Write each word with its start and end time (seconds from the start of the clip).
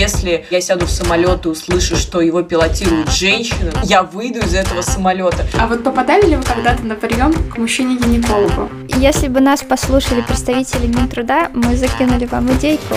если 0.00 0.46
я 0.50 0.60
сяду 0.62 0.86
в 0.86 0.90
самолет 0.90 1.44
и 1.44 1.48
услышу, 1.48 1.96
что 1.96 2.22
его 2.22 2.42
пилотирует 2.42 3.10
женщина, 3.10 3.70
я 3.84 4.02
выйду 4.02 4.40
из 4.40 4.54
этого 4.54 4.80
самолета. 4.80 5.46
А 5.58 5.66
вот 5.66 5.84
попадали 5.84 6.26
ли 6.26 6.36
вы 6.36 6.42
когда-то 6.42 6.82
на 6.84 6.94
прием 6.94 7.32
к 7.50 7.58
мужчине-гинекологу? 7.58 8.70
Если 8.96 9.28
бы 9.28 9.40
нас 9.40 9.62
послушали 9.62 10.22
представители 10.22 10.86
Минтруда, 10.86 11.50
мы 11.52 11.76
закинули 11.76 12.24
вам 12.24 12.50
идейку. 12.52 12.94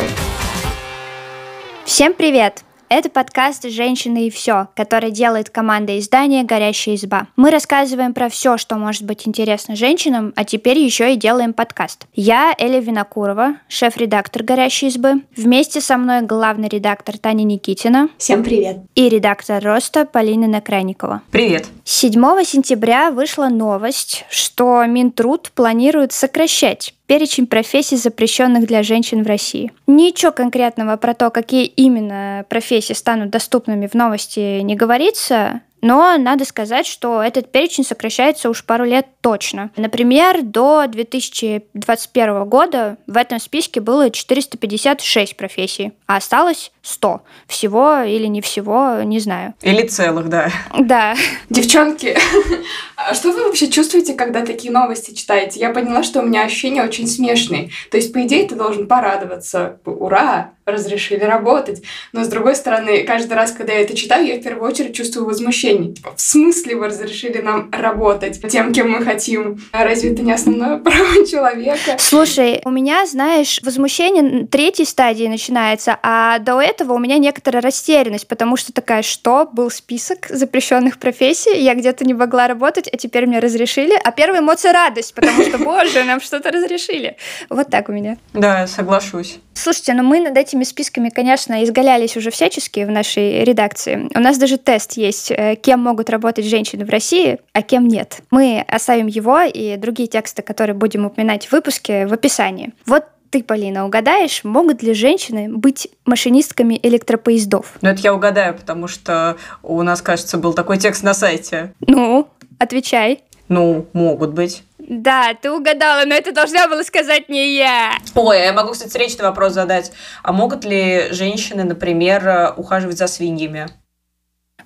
Всем 1.84 2.13
привет! 2.13 2.63
Это 2.96 3.10
подкаст 3.10 3.67
«Женщины 3.67 4.28
и 4.28 4.29
все», 4.29 4.67
который 4.75 5.10
делает 5.10 5.49
команда 5.49 5.97
издания 5.97 6.43
«Горящая 6.43 6.93
изба». 6.93 7.25
Мы 7.35 7.49
рассказываем 7.49 8.13
про 8.13 8.29
все, 8.29 8.55
что 8.60 8.75
может 8.75 9.01
быть 9.01 9.28
интересно 9.28 9.75
женщинам, 9.75 10.31
а 10.35 10.43
теперь 10.43 10.78
еще 10.78 11.11
и 11.11 11.15
делаем 11.15 11.53
подкаст. 11.53 12.06
Я 12.13 12.53
Эля 12.56 12.79
Винокурова, 12.79 13.56
шеф-редактор 13.67 14.43
«Горящей 14.43 14.89
избы». 14.89 15.24
Вместе 15.35 15.81
со 15.81 15.97
мной 15.97 16.21
главный 16.21 16.70
редактор 16.70 17.17
Таня 17.17 17.41
Никитина. 17.41 18.09
Всем 18.20 18.43
привет. 18.43 18.81
И 18.93 19.09
редактор 19.09 19.63
«Роста» 19.63 20.05
Полина 20.05 20.45
Накрайникова. 20.45 21.23
Привет. 21.31 21.65
7 21.85 22.13
сентября 22.43 23.09
вышла 23.09 23.48
новость, 23.48 24.23
что 24.29 24.85
Минтруд 24.85 25.51
планирует 25.55 26.12
сокращать 26.12 26.93
перечень 27.13 27.45
профессий, 27.45 27.95
запрещенных 27.95 28.66
для 28.66 28.81
женщин 28.81 29.21
в 29.21 29.27
России. 29.27 29.71
Ничего 29.85 30.31
конкретного 30.31 30.98
про 30.98 31.13
то, 31.13 31.30
какие 31.30 31.66
именно 31.66 32.44
профессии 32.49 32.94
станут 32.94 33.30
доступными 33.30 33.85
в 33.85 33.94
новости 33.94 34.62
не 34.62 34.76
говорится, 34.76 35.62
но 35.84 36.18
надо 36.18 36.45
сказать, 36.45 36.88
что 36.88 37.21
этот 37.21 37.52
перечень 37.52 37.84
сокращается 37.84 38.49
уж 38.49 38.63
пару 38.63 38.85
лет 38.85 39.05
точно. 39.20 39.70
Например, 39.76 40.41
до 40.41 40.85
2021 40.88 42.45
года 42.45 42.98
в 43.05 43.18
этом 43.18 43.38
списке 43.40 43.82
было 43.82 44.09
456 44.09 45.35
профессий, 45.35 45.91
а 46.07 46.16
осталось 46.16 46.71
100. 46.84 47.21
Всего 47.48 47.98
или 47.99 48.27
не 48.27 48.40
всего, 48.40 49.02
не 49.04 49.20
знаю. 49.20 49.55
Или 49.62 49.85
целых, 49.85 50.30
да. 50.30 50.49
Да. 50.80 51.15
Девчонки, 51.49 52.18
а 53.09 53.13
что 53.13 53.32
вы 53.32 53.43
вообще 53.43 53.70
чувствуете, 53.70 54.13
когда 54.13 54.46
такие 54.46 54.71
новости 54.71 55.13
читаете? 55.13 55.59
Я 55.59 55.70
поняла, 55.70 56.04
что 56.04 56.21
у 56.21 56.26
меня 56.26 56.43
ощущения 56.43 56.84
очень 56.84 57.07
смешные. 57.07 57.70
То 57.91 57.98
есть, 57.98 58.13
по 58.13 58.21
идее, 58.23 58.48
ты 58.48 58.55
должен 58.55 58.87
порадоваться. 58.87 59.79
Ура! 59.85 60.51
Разрешили 60.65 61.26
работать. 61.26 61.84
Но, 62.13 62.24
с 62.24 62.29
другой 62.29 62.55
стороны, 62.55 63.04
каждый 63.04 63.34
раз, 63.34 63.51
когда 63.51 63.74
я 63.74 63.81
это 63.81 63.98
читаю, 63.98 64.26
я 64.26 64.36
в 64.36 64.42
первую 64.42 64.72
очередь 64.72 64.96
чувствую 64.96 65.26
возмущение. 65.26 65.94
В 66.16 66.22
смысле 66.22 66.78
вы 66.78 66.88
разрешили 66.88 67.40
нам 67.40 67.70
работать 67.72 68.42
тем, 68.50 68.72
кем 68.72 68.92
мы 68.92 69.04
хотим? 69.04 69.62
А 69.74 69.84
разве 69.84 70.14
это 70.14 70.22
не 70.22 70.31
основное 70.31 70.78
право 70.78 71.26
человека? 71.28 71.98
Слушай, 71.98 72.62
у 72.64 72.70
меня, 72.70 73.06
знаешь, 73.06 73.59
возмущение 73.62 74.48
третьей 74.48 74.86
стадии 74.86 75.26
начинается, 75.26 76.00
а 76.02 76.40
до 76.40 76.62
этого 76.62 76.94
у 76.94 77.00
меня 77.00 77.18
некоторая 77.18 77.62
растерянность, 77.62 78.28
потому 78.30 78.56
что 78.56 78.72
такая, 78.72 79.02
что? 79.02 79.50
Был 79.52 79.70
список 79.70 80.28
запрещенных 80.30 80.98
профессий, 80.98 81.62
я 81.62 81.76
где-то 81.76 82.06
не 82.06 82.14
могла 82.14 82.48
работать, 82.48 82.88
а 82.94 82.98
теперь 82.98 83.26
мне 83.26 83.40
разрешили. 83.40 83.94
А 84.04 84.12
первая 84.12 84.42
эмоция— 84.42 84.72
радость, 84.74 85.16
потому 85.16 85.44
что, 85.44 85.58
боже, 85.64 86.04
нам 86.04 86.22
что-то 86.22 86.52
разрешили. 86.52 87.18
Вот 87.50 87.70
так 87.70 87.90
у 87.90 87.92
меня. 87.92 88.18
Да, 88.34 88.68
соглашусь. 88.68 89.40
Слушайте, 89.56 89.94
ну 89.94 90.04
мы 90.04 90.20
над 90.20 90.38
этими 90.38 90.64
списками, 90.64 91.10
конечно, 91.10 91.64
изгалялись 91.64 92.16
уже 92.16 92.30
всячески 92.30 92.84
в 92.84 92.92
нашей 92.92 93.44
редакции. 93.44 94.10
У 94.14 94.20
нас 94.20 94.38
даже 94.38 94.58
тест 94.58 94.94
есть, 94.94 95.32
э, 95.32 95.56
кем 95.56 95.80
могут 95.80 96.10
работать 96.10 96.46
женщины 96.46 96.86
в 96.86 96.90
России, 96.90 97.40
а 97.54 97.64
кем 97.64 97.88
нет. 97.88 98.20
Мы 98.30 98.64
оставим 98.68 99.08
его 99.08 99.42
и 99.42 99.76
другие 99.78 100.08
тексты, 100.08 100.44
которые 100.44 100.76
будем 100.76 101.06
упоминать 101.06 101.48
в 101.48 101.52
выпуске, 101.52 102.06
в 102.06 102.14
описании. 102.14 102.74
Вот 102.86 103.06
ты, 103.34 103.42
Полина, 103.42 103.84
угадаешь, 103.84 104.44
могут 104.44 104.84
ли 104.84 104.94
женщины 104.94 105.50
быть 105.50 105.88
машинистками 106.06 106.80
электропоездов? 106.84 107.80
Ну, 107.82 107.90
это 107.90 108.00
я 108.02 108.14
угадаю, 108.14 108.54
потому 108.54 108.88
что 108.88 109.38
у 109.64 109.82
нас, 109.82 110.04
кажется, 110.04 110.38
был 110.38 110.54
такой 110.54 110.78
текст 110.78 111.02
на 111.02 111.16
сайте. 111.16 111.74
Ну, 111.88 112.28
отвечай. 112.64 113.23
Ну, 113.50 113.88
могут 113.94 114.31
быть. 114.31 114.63
Да, 114.79 115.34
ты 115.34 115.51
угадала, 115.51 116.06
но 116.06 116.13
это 116.13 116.34
должна 116.34 116.68
была 116.68 116.84
сказать 116.84 117.29
не 117.29 117.56
я. 117.56 117.97
Ой, 118.16 118.40
я 118.40 118.53
могу, 118.53 118.72
кстати, 118.72 118.90
встречный 118.90 119.25
вопрос 119.25 119.53
задать. 119.53 119.91
А 120.24 120.34
могут 120.34 120.66
ли 120.66 121.07
женщины, 121.12 121.63
например, 121.63 122.53
ухаживать 122.57 122.97
за 122.97 123.07
свиньями? 123.07 123.68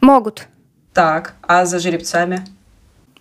Могут. 0.01 0.47
Так, 0.93 1.35
а 1.41 1.65
за 1.65 1.79
жеребцами? 1.79 2.45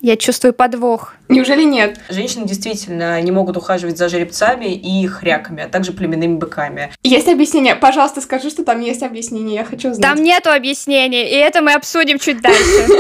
Я 0.06 0.17
чувствую 0.17 0.55
подвох. 0.55 1.17
Неужели 1.28 1.65
нет? 1.65 1.99
Женщины 2.09 2.47
действительно 2.47 3.21
не 3.21 3.33
могут 3.33 3.56
ухаживать 3.56 3.99
за 3.99 4.09
жеребцами 4.09 4.67
и 4.67 5.05
хряками, 5.09 5.65
а 5.65 5.69
также 5.69 5.91
племенными 5.93 6.37
быками. 6.37 6.93
Есть 7.03 7.27
объяснение? 7.27 7.75
Пожалуйста, 7.75 8.21
скажи, 8.21 8.50
что 8.50 8.65
там 8.65 8.81
есть 8.81 9.03
объяснение, 9.03 9.56
я 9.56 9.65
хочу 9.65 9.93
знать. 9.93 10.03
Там 10.03 10.22
нету 10.22 10.50
объяснений, 10.50 11.25
и 11.25 11.34
это 11.34 11.61
мы 11.61 11.72
обсудим 11.75 12.21
чуть 12.21 12.41
дальше. 12.41 12.62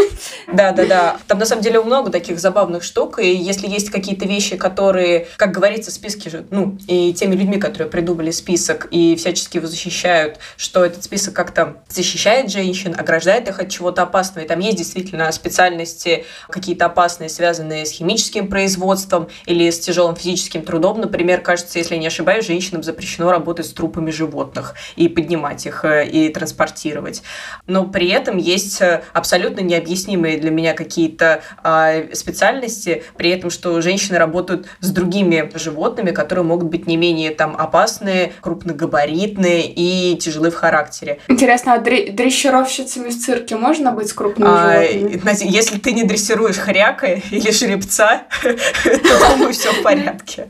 Да, 0.52 0.70
да, 0.72 0.86
да. 0.86 1.16
Там 1.26 1.38
на 1.38 1.44
самом 1.44 1.62
деле 1.62 1.82
много 1.82 2.10
таких 2.10 2.38
забавных 2.38 2.82
штук, 2.84 3.18
и 3.18 3.34
если 3.34 3.66
есть 3.66 3.90
какие-то 3.90 4.26
вещи, 4.26 4.56
которые, 4.56 5.26
как 5.36 5.50
говорится, 5.52 5.90
списки 5.90 6.28
же, 6.28 6.46
ну, 6.50 6.78
и 6.86 7.12
теми 7.12 7.34
людьми, 7.34 7.58
которые 7.58 7.90
придумали 7.90 8.30
список 8.30 8.86
и 8.90 9.16
всячески 9.16 9.56
его 9.56 9.66
защищают, 9.66 10.38
что 10.56 10.84
этот 10.84 11.02
список 11.02 11.34
как-то 11.34 11.82
защищает 11.88 12.50
женщин, 12.50 12.94
ограждает 12.96 13.48
их 13.48 13.58
от 13.58 13.68
чего-то 13.70 14.02
опасного, 14.02 14.44
и 14.44 14.48
там 14.48 14.60
есть 14.60 14.78
действительно 14.78 15.30
специальности 15.32 16.24
какие-то 16.48 16.86
опасные, 16.96 17.28
связанные 17.28 17.84
с 17.84 17.90
химическим 17.90 18.48
производством 18.48 19.28
или 19.44 19.68
с 19.68 19.78
тяжелым 19.78 20.16
физическим 20.16 20.62
трудом. 20.62 20.98
Например, 20.98 21.42
кажется, 21.42 21.78
если 21.78 21.94
я 21.94 22.00
не 22.00 22.06
ошибаюсь, 22.06 22.46
женщинам 22.46 22.82
запрещено 22.82 23.30
работать 23.30 23.66
с 23.66 23.70
трупами 23.70 24.10
животных 24.10 24.74
и 24.96 25.08
поднимать 25.08 25.66
их 25.66 25.84
э, 25.84 26.08
и 26.08 26.30
транспортировать. 26.30 27.22
Но 27.66 27.84
при 27.84 28.08
этом 28.08 28.38
есть 28.38 28.80
э, 28.80 29.02
абсолютно 29.12 29.60
необъяснимые 29.60 30.38
для 30.38 30.50
меня 30.50 30.72
какие-то 30.72 31.42
э, 31.62 32.14
специальности, 32.14 33.04
при 33.18 33.28
этом, 33.28 33.50
что 33.50 33.78
женщины 33.82 34.16
работают 34.16 34.66
с 34.80 34.90
другими 34.90 35.52
животными, 35.54 36.12
которые 36.12 36.44
могут 36.46 36.68
быть 36.70 36.86
не 36.86 36.96
менее 36.96 37.30
там 37.30 37.56
опасные, 37.58 38.32
крупногабаритные 38.40 39.70
и 39.70 40.16
тяжелые 40.16 40.50
в 40.50 40.54
характере. 40.54 41.18
Интересно, 41.28 41.74
а 41.74 41.78
дрессировщицами 41.78 43.10
в 43.10 43.18
цирке 43.18 43.56
можно 43.56 43.92
быть 43.92 44.08
с 44.08 44.14
крупными 44.14 44.50
а, 44.50 44.82
животными? 44.82 45.52
Если 45.54 45.78
ты 45.78 45.92
не 45.92 46.04
дрессируешь 46.04 46.56
хряка 46.76 47.06
или 47.30 47.50
жеребца, 47.50 48.24
то, 48.42 49.30
думаю, 49.30 49.52
все 49.52 49.72
в 49.72 49.82
порядке. 49.82 50.48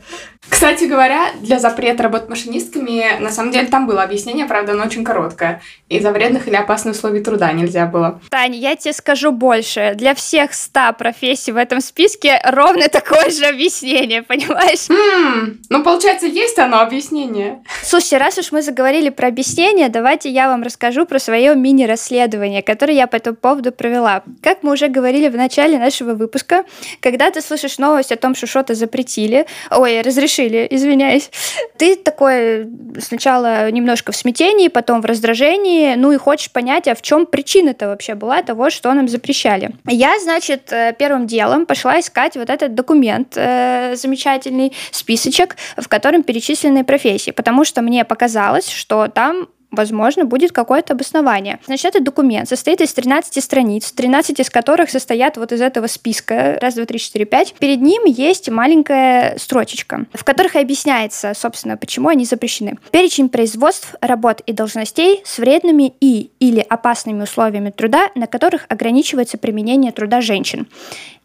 Кстати 0.49 0.85
говоря, 0.85 1.31
для 1.41 1.59
запрета 1.59 2.03
работать 2.03 2.29
машинистками, 2.29 3.19
на 3.19 3.29
самом 3.31 3.51
деле, 3.51 3.67
там 3.67 3.85
было 3.85 4.03
объяснение, 4.03 4.45
правда, 4.45 4.71
оно 4.71 4.85
очень 4.85 5.03
короткое. 5.03 5.61
Из-за 5.89 6.11
вредных 6.11 6.47
или 6.47 6.55
опасных 6.55 6.95
условий 6.95 7.21
труда 7.21 7.51
нельзя 7.51 7.85
было. 7.85 8.19
Таня, 8.29 8.57
я 8.57 8.75
тебе 8.75 8.93
скажу 8.93 9.31
больше. 9.31 9.93
Для 9.95 10.15
всех 10.15 10.53
ста 10.53 10.93
профессий 10.93 11.51
в 11.51 11.57
этом 11.57 11.81
списке 11.81 12.41
ровно 12.45 12.87
такое 12.89 13.29
же 13.29 13.45
объяснение, 13.45 14.23
понимаешь? 14.23 14.89
Mm, 14.89 15.57
ну, 15.69 15.83
получается, 15.83 16.27
есть 16.27 16.57
оно 16.59 16.79
объяснение. 16.79 17.61
Слушайте, 17.83 18.17
раз 18.17 18.37
уж 18.37 18.51
мы 18.51 18.61
заговорили 18.61 19.09
про 19.09 19.27
объяснение, 19.27 19.89
давайте 19.89 20.29
я 20.29 20.47
вам 20.47 20.63
расскажу 20.63 21.05
про 21.05 21.19
свое 21.19 21.55
мини-расследование, 21.55 22.63
которое 22.63 22.93
я 22.93 23.07
по 23.07 23.17
этому 23.17 23.35
поводу 23.35 23.71
провела. 23.71 24.23
Как 24.41 24.63
мы 24.63 24.73
уже 24.73 24.87
говорили 24.87 25.27
в 25.27 25.35
начале 25.35 25.77
нашего 25.77 26.13
выпуска, 26.13 26.63
когда 27.01 27.31
ты 27.31 27.41
слышишь 27.41 27.77
новость 27.77 28.11
о 28.11 28.15
том, 28.15 28.33
что 28.33 28.47
что-то 28.47 28.75
запретили, 28.75 29.45
ой, 29.71 30.01
разрешили 30.01 30.36
разрешили, 30.37 30.67
извиняюсь. 30.69 31.29
Ты 31.77 31.95
такой 31.95 32.67
сначала 32.99 33.69
немножко 33.71 34.11
в 34.11 34.15
смятении, 34.15 34.67
потом 34.67 35.01
в 35.01 35.05
раздражении, 35.05 35.95
ну 35.95 36.11
и 36.11 36.17
хочешь 36.17 36.51
понять, 36.51 36.87
а 36.87 36.95
в 36.95 37.01
чем 37.01 37.25
причина-то 37.25 37.87
вообще 37.87 38.15
была 38.15 38.41
того, 38.41 38.69
что 38.69 38.93
нам 38.93 39.07
запрещали. 39.07 39.71
Я, 39.87 40.19
значит, 40.19 40.71
э, 40.71 40.93
первым 40.97 41.27
делом 41.27 41.65
пошла 41.65 41.99
искать 41.99 42.35
вот 42.35 42.49
этот 42.49 42.75
документ 42.75 43.33
э, 43.35 43.95
замечательный, 43.95 44.73
списочек, 44.91 45.55
в 45.77 45.87
котором 45.87 46.23
перечислены 46.23 46.83
профессии, 46.83 47.31
потому 47.31 47.65
что 47.65 47.81
мне 47.81 48.05
показалось, 48.05 48.69
что 48.69 49.07
там 49.07 49.47
возможно, 49.71 50.25
будет 50.25 50.51
какое-то 50.51 50.93
обоснование. 50.93 51.59
Значит, 51.65 51.87
этот 51.87 52.03
документ 52.03 52.47
состоит 52.47 52.81
из 52.81 52.93
13 52.93 53.43
страниц, 53.43 53.91
13 53.91 54.39
из 54.39 54.49
которых 54.49 54.89
состоят 54.89 55.37
вот 55.37 55.51
из 55.51 55.61
этого 55.61 55.87
списка, 55.87 56.57
раз, 56.61 56.75
два, 56.75 56.85
три, 56.85 56.99
четыре, 56.99 57.25
пять. 57.25 57.53
Перед 57.59 57.81
ним 57.81 58.03
есть 58.05 58.49
маленькая 58.49 59.37
строчечка, 59.37 60.05
в 60.13 60.23
которых 60.23 60.55
объясняется, 60.55 61.33
собственно, 61.33 61.77
почему 61.77 62.09
они 62.09 62.25
запрещены. 62.25 62.77
Перечень 62.91 63.29
производств, 63.29 63.95
работ 64.01 64.41
и 64.45 64.53
должностей 64.53 65.21
с 65.25 65.37
вредными 65.37 65.93
и 65.99 66.31
или 66.39 66.59
опасными 66.59 67.23
условиями 67.23 67.71
труда, 67.71 68.09
на 68.15 68.27
которых 68.27 68.65
ограничивается 68.69 69.37
применение 69.37 69.91
труда 69.91 70.21
женщин. 70.21 70.67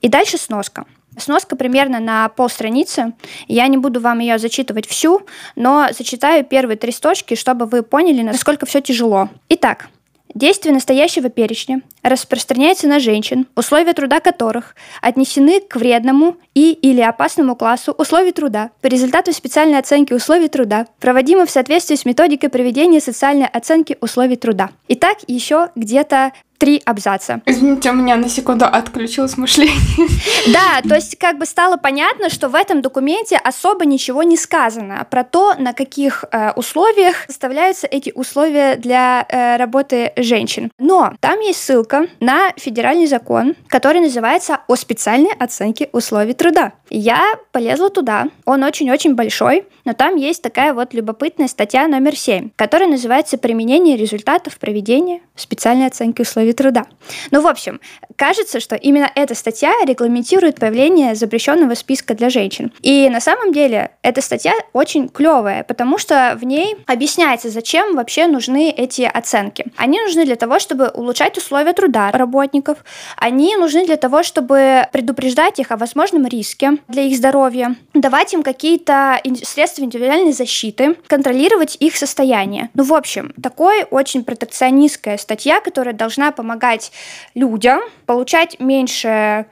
И 0.01 0.09
дальше 0.09 0.39
сноска. 0.39 0.85
Сноска 1.19 1.57
примерно 1.57 2.01
на 2.01 2.29
полстраницы. 2.29 3.13
Я 3.49 3.67
не 3.69 3.77
буду 3.77 4.01
вам 4.01 4.21
ее 4.21 4.39
зачитывать 4.39 4.87
всю, 4.87 5.23
но 5.57 5.89
зачитаю 5.97 6.45
первые 6.45 6.77
три 6.77 6.93
строчки, 6.93 7.35
чтобы 7.35 7.67
вы 7.67 7.83
поняли, 7.83 8.23
насколько 8.23 8.67
все 8.67 8.81
тяжело. 8.81 9.29
Итак, 9.49 9.89
Действие 10.35 10.73
настоящего 10.73 11.29
перечня 11.29 11.83
распространяется 12.03 12.89
на 12.89 13.01
женщин, 13.01 13.47
условия 13.55 13.93
труда 13.93 14.21
которых 14.21 14.75
отнесены 15.03 15.61
к 15.61 15.77
вредному 15.77 16.37
и 16.55 16.73
или 16.73 17.03
опасному 17.03 17.55
классу 17.55 17.93
условий 17.93 18.33
труда 18.33 18.71
по 18.81 18.87
результату 18.87 19.33
специальной 19.35 19.79
оценки 19.79 20.15
условий 20.15 20.49
труда, 20.49 20.87
проводимой 21.01 21.47
в 21.47 21.51
соответствии 21.51 21.97
с 21.97 22.07
методикой 22.07 22.49
проведения 22.49 23.01
социальной 23.01 23.47
оценки 23.47 23.99
условий 24.01 24.37
труда. 24.37 24.71
Итак, 24.89 25.19
еще 25.27 25.69
где-то 25.77 26.33
три 26.63 26.81
абзаца. 26.85 27.43
Извините, 27.45 27.91
у 27.91 27.95
меня 27.95 28.15
на 28.15 28.29
секунду 28.29 28.67
отключилось 28.67 29.37
мышление. 29.37 29.75
Да, 30.53 30.81
то 30.89 30.97
есть 30.97 31.19
как 31.19 31.39
бы 31.39 31.47
стало 31.47 31.77
понятно, 31.77 32.29
что 32.29 32.49
в 32.49 32.55
этом 32.55 32.83
документе 32.83 33.37
особо 33.37 33.85
ничего 33.85 34.23
не 34.23 34.37
сказано 34.37 35.07
про 35.11 35.25
то, 35.25 35.55
на 35.55 35.73
каких 35.73 36.25
э, 36.31 36.53
условиях 36.53 37.25
составляются 37.27 37.87
эти 37.87 38.13
условия 38.15 38.77
для 38.77 39.25
э, 39.29 39.57
работы 39.57 40.13
женщин. 40.17 40.71
Но 40.79 41.15
там 41.21 41.41
есть 41.41 41.63
ссылка 41.63 42.07
на 42.21 42.53
федеральный 42.57 43.07
закон, 43.07 43.55
который 43.69 44.01
называется 44.01 44.61
«О 44.67 44.77
специальной 44.77 45.33
оценке 45.33 45.89
условий 45.93 46.35
труда». 46.35 46.73
Я 46.91 47.35
полезла 47.53 47.89
туда, 47.89 48.29
он 48.45 48.63
очень-очень 48.65 49.15
большой, 49.15 49.67
но 49.85 49.95
там 49.95 50.17
есть 50.17 50.43
такая 50.43 50.75
вот 50.75 50.93
любопытная 50.93 51.49
статья 51.49 51.89
номер 51.89 52.17
7, 52.17 52.51
которая 52.57 52.89
называется 52.89 53.39
«Применение 53.39 53.97
результатов 53.97 54.59
проведения 54.59 55.21
специальной 55.37 55.87
оценки 55.87 56.23
условий 56.23 56.52
труда». 56.55 56.87
Ну, 57.31 57.41
в 57.41 57.47
общем, 57.47 57.81
кажется, 58.17 58.61
что 58.61 58.77
именно 58.77 59.11
эта 59.15 59.35
статья 59.35 59.73
регламентирует 59.85 60.61
появление 60.61 61.15
запрещенного 61.15 61.75
списка 61.75 62.15
для 62.15 62.31
женщин. 62.31 62.73
И 62.83 63.09
на 63.11 63.21
самом 63.21 63.53
деле 63.53 63.91
эта 64.03 64.21
статья 64.21 64.53
очень 64.73 65.09
клевая, 65.09 65.65
потому 65.65 65.99
что 65.99 66.37
в 66.41 66.45
ней 66.45 66.77
объясняется, 66.87 67.49
зачем 67.51 67.97
вообще 67.97 68.27
нужны 68.27 68.71
эти 68.71 69.03
оценки. 69.03 69.67
Они 69.77 70.01
нужны 70.01 70.25
для 70.25 70.37
того, 70.37 70.59
чтобы 70.59 70.89
улучшать 70.89 71.39
условия 71.39 71.73
труда 71.73 72.11
работников, 72.11 72.85
они 73.17 73.57
нужны 73.57 73.87
для 73.87 73.97
того, 73.97 74.23
чтобы 74.23 74.87
предупреждать 74.93 75.59
их 75.59 75.71
о 75.71 75.77
возможном 75.77 76.27
риске, 76.27 76.73
для 76.89 77.03
их 77.03 77.17
здоровья, 77.17 77.77
давать 77.95 78.35
им 78.35 78.43
какие-то 78.43 79.21
средства 79.43 79.83
индивидуальной 79.83 80.33
защиты, 80.33 80.97
контролировать 81.07 81.77
их 81.81 81.97
состояние. 81.97 82.71
Ну, 82.75 82.85
в 82.85 82.95
общем, 82.95 83.33
такой 83.43 83.85
очень 83.85 84.25
протекционистская 84.25 85.19
статья, 85.19 85.61
которая 85.61 85.95
должна 85.95 86.33
помогать 86.43 86.93
людям 87.35 87.81
получать 88.07 88.59
меньше 88.59 89.47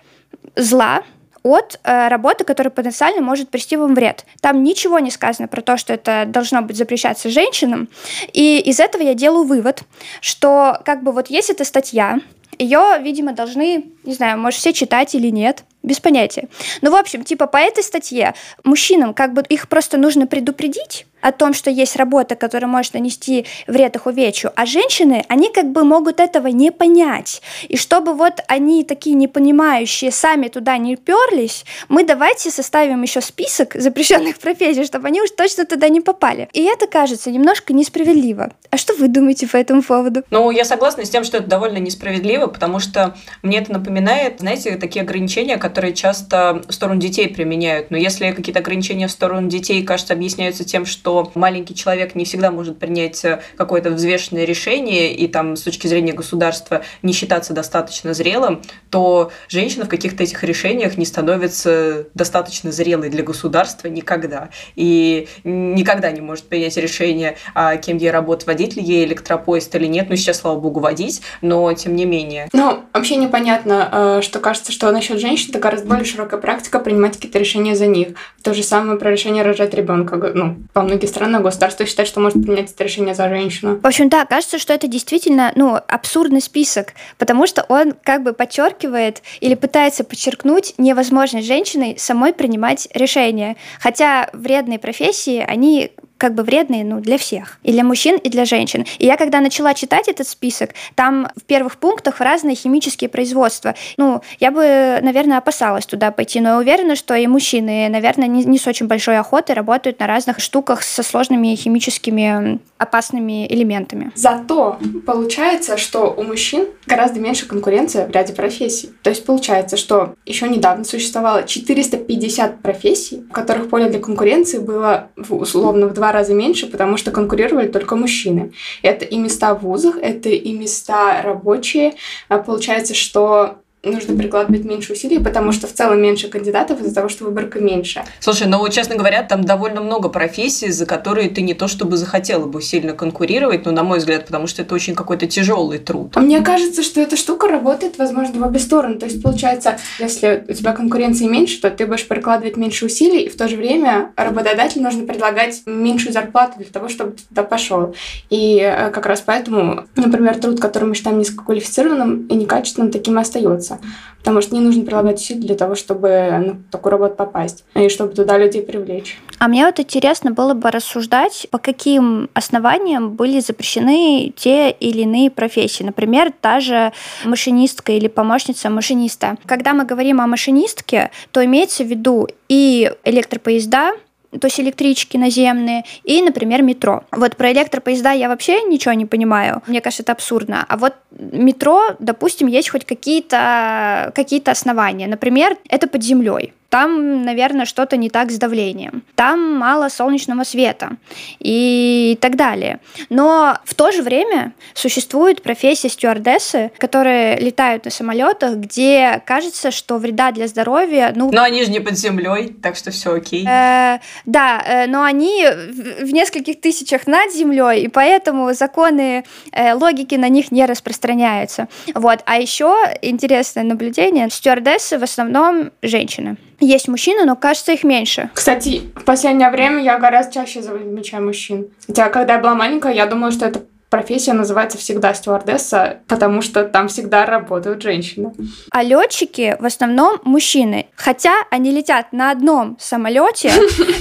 зла, 0.56 1.02
от 1.42 1.81
э, 1.84 2.08
работы, 2.08 2.44
которая 2.44 2.70
потенциально 2.70 3.22
может 3.22 3.48
привести 3.48 3.76
вам 3.78 3.94
вред. 3.94 4.26
Там 4.42 4.62
ничего 4.62 4.98
не 4.98 5.10
сказано 5.10 5.48
про 5.48 5.62
то, 5.62 5.78
что 5.78 5.94
это 5.94 6.25
должно 6.26 6.60
быть 6.60 6.76
запрещаться 6.76 7.31
женщинам. 7.31 7.88
И 8.34 8.58
из 8.58 8.78
этого 8.78 9.02
я 9.02 9.14
делаю 9.14 9.46
вывод, 9.46 9.82
что 10.20 10.78
как 10.84 11.02
бы 11.02 11.12
вот 11.12 11.31
есть 11.31 11.48
эта 11.48 11.64
статья, 11.64 12.19
ее, 12.58 12.99
видимо, 13.00 13.32
должны, 13.32 13.87
не 14.05 14.14
знаю, 14.14 14.38
может, 14.38 14.61
все 14.61 14.73
читать 14.73 15.14
или 15.14 15.29
нет, 15.29 15.64
без 15.82 16.00
понятия. 16.00 16.49
Ну, 16.82 16.91
в 16.91 16.94
общем, 16.94 17.25
типа 17.25 17.47
по 17.47 17.56
этой 17.56 17.82
статье 17.82 18.35
мужчинам 18.64 19.14
как 19.14 19.32
бы 19.32 19.43
их 19.49 19.69
просто 19.69 19.97
нужно 19.97 20.26
предупредить 20.26 21.06
о 21.20 21.32
том, 21.32 21.52
что 21.52 21.70
есть 21.70 21.97
работа, 21.97 22.35
которая 22.35 22.70
может 22.70 22.94
нанести 22.94 23.47
вред 23.67 23.97
их 23.97 24.06
увечью, 24.06 24.52
а 24.56 24.67
женщины, 24.67 25.25
они 25.29 25.50
как 25.52 25.70
бы 25.70 25.85
могут 25.85 26.19
этого 26.20 26.47
не 26.47 26.70
понять. 26.70 27.43
И 27.69 27.76
чтобы 27.76 28.14
вот 28.14 28.41
они 28.49 28.85
такие 28.85 29.14
непонимающие 29.17 30.11
сами 30.11 30.49
туда 30.49 30.79
не 30.79 30.97
перлись, 30.97 31.64
мы 31.88 32.05
давайте 32.05 32.50
составим 32.50 33.02
еще 33.02 33.20
список 33.20 33.75
запрещенных 33.75 34.38
профессий, 34.38 34.85
чтобы 34.85 35.08
они 35.08 35.20
уж 35.20 35.31
точно 35.31 35.67
туда 35.67 35.88
не 35.88 36.00
попали. 36.00 36.49
И 36.52 36.64
это 36.64 36.87
кажется 36.87 37.31
немножко 37.31 37.73
несправедливо. 37.73 38.52
А 38.70 38.76
что 38.76 38.94
вы 38.94 39.08
думаете 39.08 39.47
по 39.47 39.56
этому 39.56 39.82
поводу? 39.82 40.23
Ну, 40.31 40.50
я 40.50 40.64
согласна 40.64 41.05
с 41.05 41.11
тем, 41.11 41.25
что 41.25 41.38
это 41.38 41.49
довольно 41.49 41.79
несправедливо, 41.79 42.39
потому 42.48 42.78
что 42.78 43.16
мне 43.42 43.58
это 43.58 43.72
напоминает, 43.72 44.40
знаете, 44.40 44.76
такие 44.76 45.02
ограничения, 45.02 45.56
которые 45.56 45.94
часто 45.94 46.62
в 46.69 46.72
сторону 46.72 47.00
детей 47.00 47.28
применяют. 47.28 47.90
Но 47.90 47.96
если 47.96 48.31
какие-то 48.32 48.60
ограничения 48.60 49.08
в 49.08 49.10
сторону 49.10 49.48
детей, 49.48 49.82
кажется, 49.82 50.14
объясняются 50.14 50.64
тем, 50.64 50.87
что 50.87 51.31
маленький 51.34 51.75
человек 51.75 52.14
не 52.14 52.25
всегда 52.25 52.50
может 52.50 52.78
принять 52.78 53.25
какое-то 53.56 53.90
взвешенное 53.90 54.44
решение 54.44 55.14
и 55.14 55.26
там 55.28 55.56
с 55.56 55.62
точки 55.62 55.87
зрения 55.87 56.12
государства 56.12 56.82
не 57.02 57.12
считаться 57.12 57.52
достаточно 57.52 58.14
зрелым, 58.14 58.62
то 58.90 59.32
женщина 59.48 59.84
в 59.84 59.88
каких-то 59.88 60.22
этих 60.22 60.42
решениях 60.44 60.96
не 60.96 61.04
становится 61.04 62.06
достаточно 62.14 62.72
зрелой 62.72 63.10
для 63.10 63.22
государства 63.22 63.88
никогда. 63.88 64.50
И 64.76 65.28
никогда 65.44 66.10
не 66.10 66.20
может 66.20 66.44
принять 66.44 66.76
решение, 66.76 67.37
а 67.54 67.76
кем 67.76 67.96
ей 67.96 68.10
работать, 68.10 68.46
водить 68.46 68.76
ли 68.76 68.82
ей 68.82 69.04
электропоезд 69.04 69.75
или 69.75 69.87
нет. 69.87 70.08
Ну, 70.08 70.16
сейчас, 70.16 70.38
слава 70.38 70.58
богу, 70.58 70.81
водить, 70.81 71.22
но 71.40 71.72
тем 71.72 71.96
не 71.96 72.04
менее. 72.04 72.29
Ну, 72.52 72.84
вообще 72.92 73.16
непонятно, 73.16 73.88
э, 73.92 74.22
что 74.22 74.40
кажется, 74.40 74.72
что 74.72 74.90
насчет 74.90 75.18
женщин 75.18 75.52
гораздо 75.58 75.88
более 75.88 76.04
широкая 76.04 76.40
практика 76.40 76.78
принимать 76.78 77.16
какие-то 77.16 77.38
решения 77.38 77.74
за 77.74 77.86
них. 77.86 78.08
То 78.42 78.54
же 78.54 78.62
самое 78.62 78.98
про 78.98 79.10
решение 79.10 79.42
рожать 79.42 79.74
ребенка. 79.74 80.16
Ну, 80.34 80.56
во 80.74 80.82
многих 80.82 81.08
странах 81.08 81.42
государство 81.42 81.86
считает, 81.86 82.08
что 82.08 82.20
может 82.20 82.42
принять 82.42 82.70
это 82.72 82.84
решение 82.84 83.14
за 83.14 83.28
женщину. 83.28 83.80
В 83.82 83.86
общем, 83.86 84.08
да, 84.08 84.24
кажется, 84.24 84.58
что 84.58 84.72
это 84.72 84.86
действительно, 84.86 85.52
ну, 85.56 85.78
абсурдный 85.88 86.40
список, 86.40 86.94
потому 87.18 87.46
что 87.46 87.64
он 87.68 87.92
как 88.02 88.22
бы 88.22 88.32
подчеркивает 88.32 89.22
или 89.40 89.54
пытается 89.54 90.04
подчеркнуть 90.04 90.74
невозможность 90.78 91.46
женщины 91.46 91.96
самой 91.98 92.32
принимать 92.32 92.88
решения. 92.94 93.56
Хотя 93.80 94.30
вредные 94.32 94.78
профессии, 94.78 95.44
они 95.46 95.92
как 96.20 96.34
бы 96.34 96.43
вредные 96.43 96.84
ну, 96.84 97.00
для 97.00 97.17
всех. 97.17 97.58
И 97.62 97.72
для 97.72 97.82
мужчин, 97.82 98.19
и 98.19 98.28
для 98.28 98.44
женщин. 98.44 98.84
И 98.99 99.06
я 99.06 99.17
когда 99.17 99.40
начала 99.40 99.72
читать 99.72 100.06
этот 100.06 100.28
список, 100.28 100.70
там 100.94 101.28
в 101.34 101.44
первых 101.44 101.78
пунктах 101.78 102.20
разные 102.20 102.55
химические 102.55 103.08
производства. 103.08 103.75
Ну, 103.96 104.20
я 104.38 104.50
бы, 104.50 104.99
наверное, 105.00 105.38
опасалась 105.38 105.87
туда 105.87 106.11
пойти, 106.11 106.40
но 106.40 106.50
я 106.50 106.58
уверена, 106.58 106.94
что 106.94 107.14
и 107.14 107.26
мужчины, 107.26 107.88
наверное, 107.88 108.28
не, 108.28 108.44
не 108.44 108.58
с 108.58 108.67
очень 108.67 108.87
большой 108.87 109.19
охотой 109.19 109.55
работают 109.55 109.99
на 109.99 110.06
разных 110.06 110.40
штуках 110.40 110.82
со 110.82 111.02
сложными 111.02 111.55
химическими 111.55 112.61
опасными 112.76 113.46
элементами. 113.46 114.12
Зато 114.14 114.78
получается, 115.06 115.78
что 115.78 116.14
у 116.14 116.23
мужчин 116.23 116.66
гораздо 116.87 117.20
меньше 117.20 117.46
конкуренции 117.46 118.05
в 118.05 118.11
ряде 118.11 118.34
профессий. 118.34 118.90
То 119.02 119.08
есть 119.08 119.25
получается, 119.25 119.78
что 119.78 120.14
еще 120.26 120.49
недавно 120.49 120.84
существовало 120.84 121.44
450 121.44 122.61
профессий, 122.61 123.23
в 123.28 123.32
которых 123.32 123.70
поле 123.70 123.88
для 123.88 124.00
конкуренции 124.00 124.58
было 124.58 125.08
условно 125.31 125.87
в 125.88 125.94
два 125.94 126.09
раза 126.12 126.34
меньше, 126.34 126.66
потому 126.66 126.96
что 126.96 127.10
конкурировали 127.10 127.68
только 127.68 127.96
мужчины. 127.96 128.52
Это 128.82 129.04
и 129.04 129.16
места 129.16 129.54
в 129.54 129.62
вузах, 129.62 129.96
это 129.96 130.28
и 130.28 130.52
места 130.52 131.22
рабочие. 131.22 131.94
А 132.28 132.38
получается, 132.38 132.94
что 132.94 133.59
нужно 133.82 134.16
прикладывать 134.16 134.64
меньше 134.64 134.92
усилий, 134.92 135.18
потому 135.18 135.52
что 135.52 135.66
в 135.66 135.72
целом 135.72 136.02
меньше 136.02 136.28
кандидатов 136.28 136.80
из-за 136.80 136.94
того, 136.94 137.08
что 137.08 137.24
выборка 137.24 137.60
меньше. 137.60 138.04
Слушай, 138.18 138.46
ну, 138.46 138.66
честно 138.68 138.96
говоря, 138.96 139.22
там 139.22 139.44
довольно 139.44 139.80
много 139.80 140.08
профессий, 140.08 140.70
за 140.70 140.84
которые 140.84 141.30
ты 141.30 141.40
не 141.40 141.54
то 141.54 141.66
чтобы 141.66 141.96
захотела 141.96 142.46
бы 142.46 142.60
сильно 142.60 142.92
конкурировать, 142.92 143.64
но, 143.64 143.72
на 143.72 143.82
мой 143.82 143.98
взгляд, 143.98 144.26
потому 144.26 144.46
что 144.46 144.62
это 144.62 144.74
очень 144.74 144.94
какой-то 144.94 145.26
тяжелый 145.26 145.78
труд. 145.78 146.12
А 146.14 146.20
мне 146.20 146.40
кажется, 146.42 146.82
что 146.82 147.00
эта 147.00 147.16
штука 147.16 147.49
работает, 147.49 147.96
возможно, 147.96 148.40
в 148.40 148.46
обе 148.46 148.58
стороны. 148.58 148.96
То 148.96 149.06
есть, 149.06 149.22
получается, 149.22 149.78
если 149.99 150.44
у 150.46 150.52
тебя 150.52 150.72
конкуренции 150.72 151.26
меньше, 151.26 151.60
то 151.60 151.70
ты 151.70 151.87
будешь 151.87 152.06
прикладывать 152.06 152.56
меньше 152.56 152.84
усилий, 152.84 153.22
и 153.22 153.28
в 153.30 153.37
то 153.37 153.49
же 153.49 153.56
время 153.56 154.12
работодателю 154.16 154.82
нужно 154.82 155.06
предлагать 155.06 155.62
меньшую 155.64 156.12
зарплату 156.12 156.58
для 156.58 156.66
того, 156.66 156.88
чтобы 156.88 157.12
ты 157.12 157.22
туда 157.28 157.44
пошел. 157.44 157.94
И 158.28 158.58
э, 158.60 158.90
как 158.90 159.06
раз 159.06 159.22
поэтому, 159.25 159.84
например, 159.96 160.38
труд, 160.38 160.60
который 160.60 160.84
мы 160.84 160.94
считаем 160.94 161.18
низкоквалифицированным 161.18 162.26
и 162.26 162.34
некачественным, 162.34 162.90
таким 162.90 163.18
и 163.18 163.22
остается 163.22 163.69
заниматься, 163.70 163.80
потому 164.18 164.40
что 164.40 164.54
не 164.54 164.60
нужно 164.60 164.84
прилагать 164.84 165.20
усилий 165.20 165.40
для 165.40 165.54
того, 165.54 165.74
чтобы 165.74 166.08
на 166.08 166.62
такую 166.70 166.92
работу 166.92 167.14
попасть 167.14 167.64
и 167.74 167.88
чтобы 167.88 168.14
туда 168.14 168.38
людей 168.38 168.62
привлечь. 168.62 169.18
А 169.38 169.48
мне 169.48 169.64
вот 169.64 169.80
интересно 169.80 170.32
было 170.32 170.54
бы 170.54 170.70
рассуждать, 170.70 171.46
по 171.50 171.58
каким 171.58 172.28
основаниям 172.34 173.10
были 173.10 173.40
запрещены 173.40 174.32
те 174.36 174.70
или 174.70 175.02
иные 175.02 175.30
профессии. 175.30 175.82
Например, 175.82 176.32
та 176.40 176.60
же 176.60 176.92
машинистка 177.24 177.92
или 177.92 178.08
помощница 178.08 178.70
машиниста. 178.70 179.36
Когда 179.46 179.72
мы 179.72 179.84
говорим 179.84 180.20
о 180.20 180.26
машинистке, 180.26 181.10
то 181.30 181.44
имеется 181.44 181.84
в 181.84 181.86
виду 181.86 182.28
и 182.48 182.92
электропоезда, 183.04 183.92
то 184.38 184.46
есть 184.46 184.60
электрички 184.60 185.16
наземные, 185.16 185.84
и, 186.04 186.22
например, 186.22 186.62
метро. 186.62 187.02
Вот 187.10 187.37
про 187.37 187.52
электропоезда 187.52 188.12
я 188.12 188.28
вообще 188.28 188.62
ничего 188.62 188.92
не 188.94 189.06
понимаю. 189.06 189.62
Мне 189.66 189.80
кажется, 189.80 190.02
это 190.02 190.12
абсурдно. 190.12 190.64
А 190.68 190.76
вот 190.76 190.94
метро, 191.10 191.96
допустим, 191.99 192.46
есть 192.46 192.70
хоть 192.70 192.84
какие-то 192.84 194.12
какие 194.14 194.40
основания. 194.49 195.06
Например, 195.06 195.56
это 195.68 195.88
под 195.88 196.02
землей. 196.02 196.52
Там, 196.70 197.24
наверное, 197.24 197.66
что-то 197.66 197.96
не 197.96 198.08
так 198.08 198.30
с 198.30 198.38
давлением, 198.38 199.02
там 199.16 199.56
мало 199.56 199.88
солнечного 199.88 200.44
света 200.44 200.92
и 201.40 202.16
так 202.20 202.36
далее. 202.36 202.78
Но 203.10 203.58
в 203.64 203.74
то 203.74 203.90
же 203.90 204.02
время 204.02 204.52
существует 204.72 205.42
профессия 205.42 205.88
стюардессы, 205.88 206.70
которые 206.78 207.36
летают 207.38 207.84
на 207.84 207.90
самолетах, 207.90 208.54
где 208.54 209.20
кажется, 209.26 209.72
что 209.72 209.98
вреда 209.98 210.30
для 210.30 210.46
здоровья, 210.46 211.12
ну... 211.14 211.30
Но 211.32 211.42
они 211.42 211.64
же 211.64 211.72
не 211.72 211.80
под 211.80 211.98
землей, 211.98 212.54
так 212.62 212.76
что 212.76 212.92
все 212.92 213.14
окей. 213.14 213.44
Э, 213.44 213.98
да, 214.24 214.62
э, 214.64 214.86
но 214.86 215.02
они 215.02 215.44
в, 215.46 216.04
в 216.06 216.12
нескольких 216.12 216.60
тысячах 216.60 217.08
над 217.08 217.32
землей, 217.32 217.82
и 217.82 217.88
поэтому 217.88 218.52
законы 218.54 219.24
э, 219.50 219.74
логики 219.74 220.14
на 220.14 220.28
них 220.28 220.52
не 220.52 220.66
распространяются. 220.66 221.66
Вот. 221.94 222.20
А 222.26 222.38
еще 222.38 222.76
интересное 223.02 223.64
наблюдение: 223.64 224.30
стюардессы 224.30 224.98
в 224.98 225.02
основном 225.02 225.72
женщины. 225.82 226.36
Есть 226.61 226.88
мужчины, 226.88 227.25
но 227.25 227.37
кажется 227.37 227.73
их 227.73 227.85
меньше. 227.85 228.31
Кстати, 228.35 228.83
в 228.95 229.05
последнее 229.05 229.50
время 229.50 229.83
я 229.83 229.99
гораздо 229.99 230.35
чаще 230.35 230.62
замечаю 230.62 231.25
мужчин. 231.25 231.69
Хотя, 231.87 232.09
когда 232.11 232.35
я 232.35 232.40
была 232.40 232.55
маленькая, 232.55 232.93
я 232.93 233.07
думала, 233.07 233.33
что 233.33 233.47
это 233.47 233.62
профессия 233.90 234.33
называется 234.33 234.79
всегда 234.79 235.12
стюардесса, 235.12 235.99
потому 236.07 236.43
что 236.43 236.64
там 236.64 236.88
всегда 236.88 237.26
работают 237.26 237.83
женщины. 237.83 238.33
А 238.71 238.83
летчики 238.83 239.57
в 239.59 239.67
основном 239.67 240.21
мужчины, 240.25 240.87
хотя 240.95 241.35
они 241.50 241.73
летят 241.73 242.12
на 242.12 242.31
одном 242.31 242.76
самолете, 242.81 243.52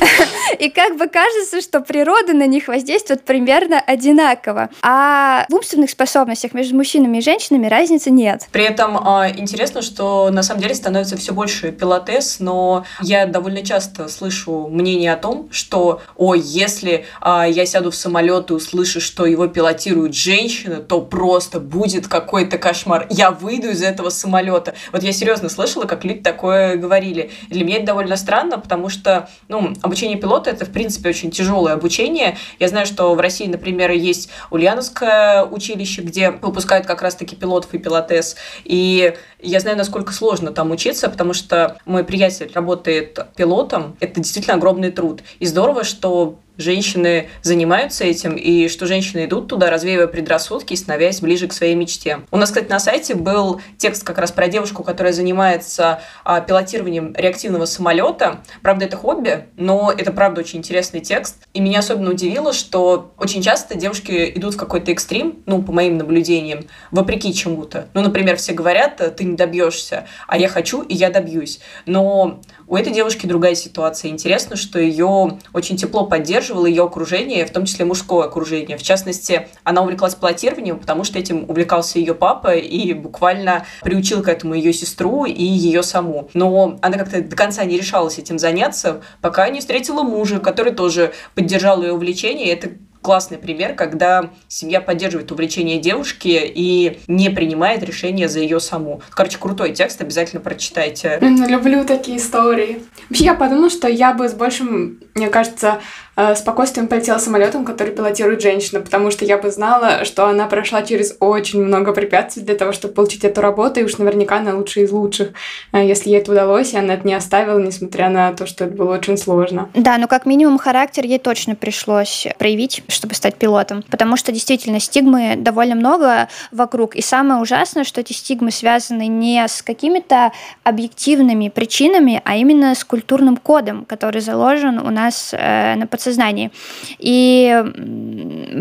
и 0.60 0.70
как 0.70 0.98
бы 0.98 1.08
кажется, 1.08 1.62
что 1.62 1.82
природа 1.82 2.34
на 2.34 2.48
них 2.48 2.68
воздействует 2.68 3.24
примерно 3.24 3.80
одинаково. 3.80 4.70
А 4.82 5.46
в 5.50 5.54
умственных 5.54 5.90
способностях 5.90 6.54
между 6.54 6.76
мужчинами 6.76 7.20
и 7.20 7.22
женщинами 7.22 7.68
разницы 7.68 8.12
нет. 8.12 8.48
При 8.52 8.64
этом 8.64 8.98
а, 8.98 9.30
интересно, 9.30 9.82
что 9.82 10.30
на 10.30 10.44
самом 10.44 10.62
деле 10.62 10.76
становится 10.76 11.16
все 11.16 11.34
больше 11.34 11.72
пилотес, 11.72 12.40
но 12.40 12.86
я 13.02 13.26
довольно 13.26 13.64
часто 13.64 14.08
слышу 14.08 14.68
мнение 14.68 15.14
о 15.14 15.18
том, 15.18 15.48
что, 15.52 16.02
ой, 16.18 16.40
если 16.40 17.06
а, 17.22 17.48
я 17.48 17.66
сяду 17.66 17.92
в 17.92 17.96
самолет 17.96 18.50
и 18.50 18.54
услышу, 18.54 19.00
что 19.00 19.26
его 19.26 19.48
пилот 19.48 19.60
пилотирует 19.60 20.16
женщина, 20.16 20.78
то 20.78 21.02
просто 21.02 21.60
будет 21.60 22.08
какой-то 22.08 22.58
кошмар. 22.58 23.08
Я 23.10 23.32
выйду 23.32 23.72
из 23.72 23.84
этого 23.84 24.10
самолета. 24.10 24.74
Вот 24.94 25.04
я 25.04 25.12
серьезно 25.12 25.50
слышала, 25.50 25.84
как 25.84 26.06
люди 26.06 26.22
такое 26.22 26.78
говорили. 26.78 27.30
Для 27.50 27.66
меня 27.66 27.78
это 27.78 27.88
довольно 27.88 28.16
странно, 28.16 28.58
потому 28.58 28.88
что 28.88 29.28
ну, 29.50 29.74
обучение 29.82 30.18
пилота 30.18 30.39
это, 30.48 30.66
в 30.66 30.72
принципе, 30.72 31.10
очень 31.10 31.32
тяжелое 31.32 31.74
обучение. 31.74 32.38
Я 32.60 32.68
знаю, 32.68 32.86
что 32.86 33.14
в 33.16 33.20
России, 33.20 33.48
например, 33.48 33.92
есть 33.92 34.30
Ульяновское 34.52 35.44
училище, 35.44 36.02
где 36.02 36.32
выпускают 36.32 36.86
как 36.86 37.02
раз-таки 37.02 37.36
пилотов 37.36 37.74
и 37.74 37.78
пилотес. 37.78 38.36
И 38.64 39.14
я 39.42 39.60
знаю, 39.60 39.78
насколько 39.78 40.14
сложно 40.14 40.52
там 40.52 40.72
учиться, 40.72 41.10
потому 41.10 41.34
что 41.34 41.78
мой 41.86 42.04
приятель 42.04 42.52
работает 42.54 43.20
пилотом. 43.36 43.96
Это 44.00 44.20
действительно 44.22 44.56
огромный 44.56 44.92
труд. 44.92 45.22
И 45.40 45.46
здорово, 45.46 45.84
что 45.84 46.40
женщины 46.60 47.30
занимаются 47.42 48.04
этим, 48.04 48.36
и 48.36 48.68
что 48.68 48.86
женщины 48.86 49.26
идут 49.26 49.48
туда, 49.48 49.72
развеивая 49.72 50.08
предрассудки 50.08 50.74
и 50.74 50.76
становясь 50.76 51.22
ближе 51.22 51.48
к 51.48 51.54
своей 51.54 51.74
мечте. 51.74 52.20
У 52.32 52.38
нас, 52.38 52.50
кстати, 52.50 52.70
на 52.70 52.80
сайте 52.80 53.16
был 53.16 53.62
текст 53.78 54.04
как 54.04 54.18
раз 54.18 54.32
про 54.32 54.48
девушку, 54.48 54.84
которая 54.84 55.14
занимается 55.14 56.02
а, 56.24 56.42
пилотированием 56.42 57.16
реактивного 57.18 57.66
самолета. 57.66 58.42
Правда, 58.62 58.86
это 58.86 58.98
хобби, 58.98 59.46
но 59.56 59.92
это, 59.92 60.12
правда, 60.12 60.42
очень 60.42 60.60
интересный 60.60 61.00
текст. 61.00 61.48
И 61.54 61.62
меня 61.62 61.80
особенно 61.80 62.12
удивило, 62.12 62.54
что 62.54 63.14
очень 63.18 63.42
часто 63.42 63.76
девушки 63.76 64.32
идут 64.36 64.56
в 64.56 64.58
какой-то 64.58 64.92
экстрим, 64.92 65.42
ну, 65.46 65.64
по 65.64 65.72
моим 65.72 65.98
наблюдениям, 65.98 66.66
вопреки 66.92 67.34
чему-то. 67.34 67.88
Ну, 67.94 68.02
например, 68.02 68.36
все 68.36 68.52
говорят, 68.52 68.98
ты 69.16 69.24
не 69.24 69.38
добьешься, 69.38 70.08
а 70.28 70.38
я 70.38 70.50
хочу, 70.50 70.82
и 70.82 70.94
я 70.94 71.10
добьюсь. 71.10 71.62
Но 71.86 72.42
у 72.68 72.76
этой 72.76 72.94
девушки 72.94 73.26
другая 73.26 73.56
ситуация. 73.56 74.12
Интересно, 74.12 74.56
что 74.56 74.80
ее 74.80 75.40
очень 75.54 75.78
тепло 75.78 76.06
поддерживало 76.50 76.66
ее 76.66 76.84
окружение, 76.84 77.46
в 77.46 77.52
том 77.52 77.66
числе 77.66 77.86
мужское 77.86 78.26
окружение. 78.26 78.78
В 78.78 78.84
частности, 78.84 79.48
она 79.64 79.82
увлеклась 79.82 80.16
плотированием, 80.16 80.80
потому 80.80 81.04
что 81.04 81.20
этим 81.20 81.46
увлекался 81.48 82.00
ее 82.00 82.14
папа 82.16 82.56
и 82.56 82.94
буквально 82.94 83.66
приучил 83.82 84.24
к 84.24 84.28
этому 84.28 84.56
ее 84.56 84.74
сестру 84.74 85.26
и 85.26 85.44
ее 85.44 85.84
саму. 85.84 86.30
Но 86.34 86.78
она 86.82 86.98
как-то 86.98 87.22
до 87.22 87.36
конца 87.36 87.64
не 87.66 87.78
решалась 87.78 88.18
этим 88.18 88.40
заняться, 88.40 89.02
пока 89.22 89.50
не 89.50 89.60
встретила 89.60 90.02
мужа, 90.04 90.40
который 90.40 90.74
тоже 90.74 91.14
поддержал 91.36 91.84
ее 91.84 91.94
увлечение. 91.94 92.48
И 92.48 92.50
это 92.50 92.72
классный 93.02 93.38
пример, 93.38 93.76
когда 93.76 94.30
семья 94.48 94.82
поддерживает 94.82 95.32
увлечение 95.32 95.80
девушки 95.80 96.28
и 96.28 97.00
не 97.08 97.30
принимает 97.30 97.84
решения 97.84 98.28
за 98.28 98.40
ее 98.40 98.60
саму. 98.60 99.02
Короче, 99.12 99.38
крутой 99.38 99.74
текст, 99.74 100.02
обязательно 100.02 100.42
прочитайте. 100.42 101.20
Люблю 101.22 101.86
такие 101.86 102.18
истории. 102.18 102.84
Вообще, 103.10 103.26
я 103.26 103.34
подумала, 103.34 103.70
что 103.70 103.88
я 103.88 104.14
бы 104.14 104.28
с 104.28 104.34
большим, 104.34 105.00
мне 105.16 105.30
кажется, 105.30 105.80
Э, 106.22 106.36
спокойствием 106.36 106.88
полетела 106.90 107.18
самолетом, 107.18 107.64
который 107.64 107.96
пилотирует 107.96 108.42
женщина, 108.42 108.82
потому 108.82 109.10
что 109.10 109.24
я 109.24 109.38
бы 109.38 109.52
знала, 109.52 110.04
что 110.04 110.28
она 110.28 110.48
прошла 110.48 110.82
через 110.82 111.16
очень 111.22 111.64
много 111.64 111.94
препятствий 111.94 112.44
для 112.44 112.56
того, 112.56 112.74
чтобы 112.74 112.94
получить 112.94 113.24
эту 113.24 113.40
работу, 113.40 113.80
и 113.80 113.84
уж 113.84 113.98
наверняка 114.00 114.36
она 114.36 114.54
лучшая 114.54 114.84
из 114.84 114.92
лучших, 114.92 115.30
э, 115.72 115.88
если 115.88 116.10
ей 116.10 116.20
это 116.20 116.34
удалось, 116.34 116.74
и 116.74 116.78
она 116.78 116.96
это 116.96 117.08
не 117.08 117.14
оставила, 117.14 117.58
несмотря 117.58 118.10
на 118.10 118.34
то, 118.34 118.46
что 118.48 118.66
это 118.66 118.76
было 118.76 118.96
очень 118.96 119.16
сложно. 119.16 119.70
Да, 119.74 119.98
но 119.98 120.10
как 120.10 120.26
минимум 120.26 120.58
характер 120.58 121.06
ей 121.06 121.20
точно 121.20 121.56
пришлось 121.56 122.28
проявить, 122.38 122.84
чтобы 122.90 123.16
стать 123.16 123.36
пилотом, 123.36 123.84
потому 123.90 124.18
что 124.18 124.32
действительно 124.32 124.80
стигмы 124.80 125.36
довольно 125.38 125.76
много 125.76 126.28
вокруг, 126.52 126.96
и 126.96 127.02
самое 127.02 127.42
ужасное, 127.42 127.84
что 127.84 128.02
эти 128.02 128.14
стигмы 128.14 128.52
связаны 128.52 129.08
не 129.08 129.48
с 129.48 129.62
какими-то 129.62 130.32
объективными 130.64 131.50
причинами, 131.50 132.22
а 132.26 132.36
именно 132.36 132.76
с 132.76 132.84
культурным 132.84 133.38
кодом, 133.38 133.86
который 133.86 134.22
заложен 134.22 134.80
у 134.80 134.90
нас 134.90 135.34
э, 135.34 135.76
на 135.76 135.88
подсознании. 135.88 136.52
И 136.98 137.64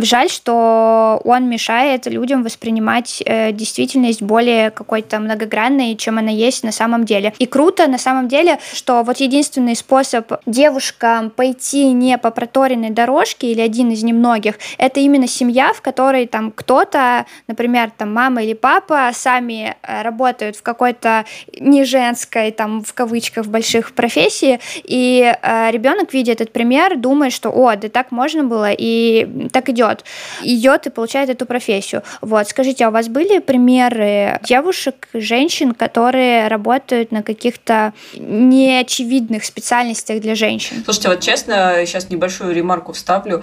жаль, 0.02 0.30
что 0.30 1.20
он 1.24 1.48
мешает 1.48 2.06
людям 2.06 2.42
воспринимать 2.42 3.22
э, 3.24 3.52
действительность 3.52 4.22
более 4.22 4.70
какой-то 4.70 5.18
многогранной, 5.18 5.96
чем 5.96 6.18
она 6.18 6.30
есть 6.30 6.64
на 6.64 6.72
самом 6.72 7.04
деле. 7.04 7.32
И 7.38 7.46
круто 7.46 7.86
на 7.86 7.98
самом 7.98 8.28
деле, 8.28 8.58
что 8.72 9.02
вот 9.02 9.18
единственный 9.18 9.76
способ 9.76 10.32
девушкам 10.46 11.30
пойти 11.30 11.92
не 11.92 12.18
по 12.18 12.30
проторенной 12.30 12.90
дорожке 12.90 13.52
или 13.52 13.60
один 13.60 13.90
из 13.90 14.02
немногих, 14.02 14.17
это 14.78 15.00
именно 15.00 15.26
семья, 15.26 15.72
в 15.72 15.82
которой 15.82 16.26
там 16.26 16.50
кто-то, 16.50 17.26
например, 17.46 17.90
там 17.96 18.12
мама 18.12 18.42
или 18.42 18.54
папа 18.54 19.10
сами 19.12 19.76
э, 19.82 20.02
работают 20.02 20.56
в 20.56 20.62
какой-то 20.62 21.24
не 21.58 21.84
женской, 21.84 22.50
там 22.50 22.82
в 22.82 22.92
кавычках 22.92 23.46
больших 23.46 23.92
профессии, 23.92 24.60
и 24.84 25.34
э, 25.40 25.70
ребенок, 25.70 26.12
видя 26.12 26.32
этот 26.32 26.52
пример, 26.52 26.96
думает, 26.96 27.32
что, 27.32 27.50
о, 27.50 27.76
да 27.76 27.88
так 27.88 28.10
можно 28.10 28.44
было, 28.44 28.70
и 28.72 29.48
так 29.52 29.68
идет. 29.68 30.04
Идет 30.42 30.86
и 30.86 30.90
получает 30.90 31.30
эту 31.30 31.46
профессию. 31.46 32.02
Вот, 32.20 32.48
скажите, 32.48 32.84
а 32.84 32.88
у 32.88 32.92
вас 32.92 33.08
были 33.08 33.38
примеры 33.38 34.40
девушек, 34.42 35.08
женщин, 35.14 35.74
которые 35.74 36.48
работают 36.48 37.12
на 37.12 37.22
каких-то 37.22 37.92
неочевидных 38.14 39.44
специальностях 39.44 40.20
для 40.20 40.34
женщин? 40.34 40.82
Слушайте, 40.84 41.08
вот 41.08 41.20
честно, 41.20 41.74
сейчас 41.86 42.10
небольшую 42.10 42.54
ремарку 42.54 42.92
вставлю. 42.92 43.42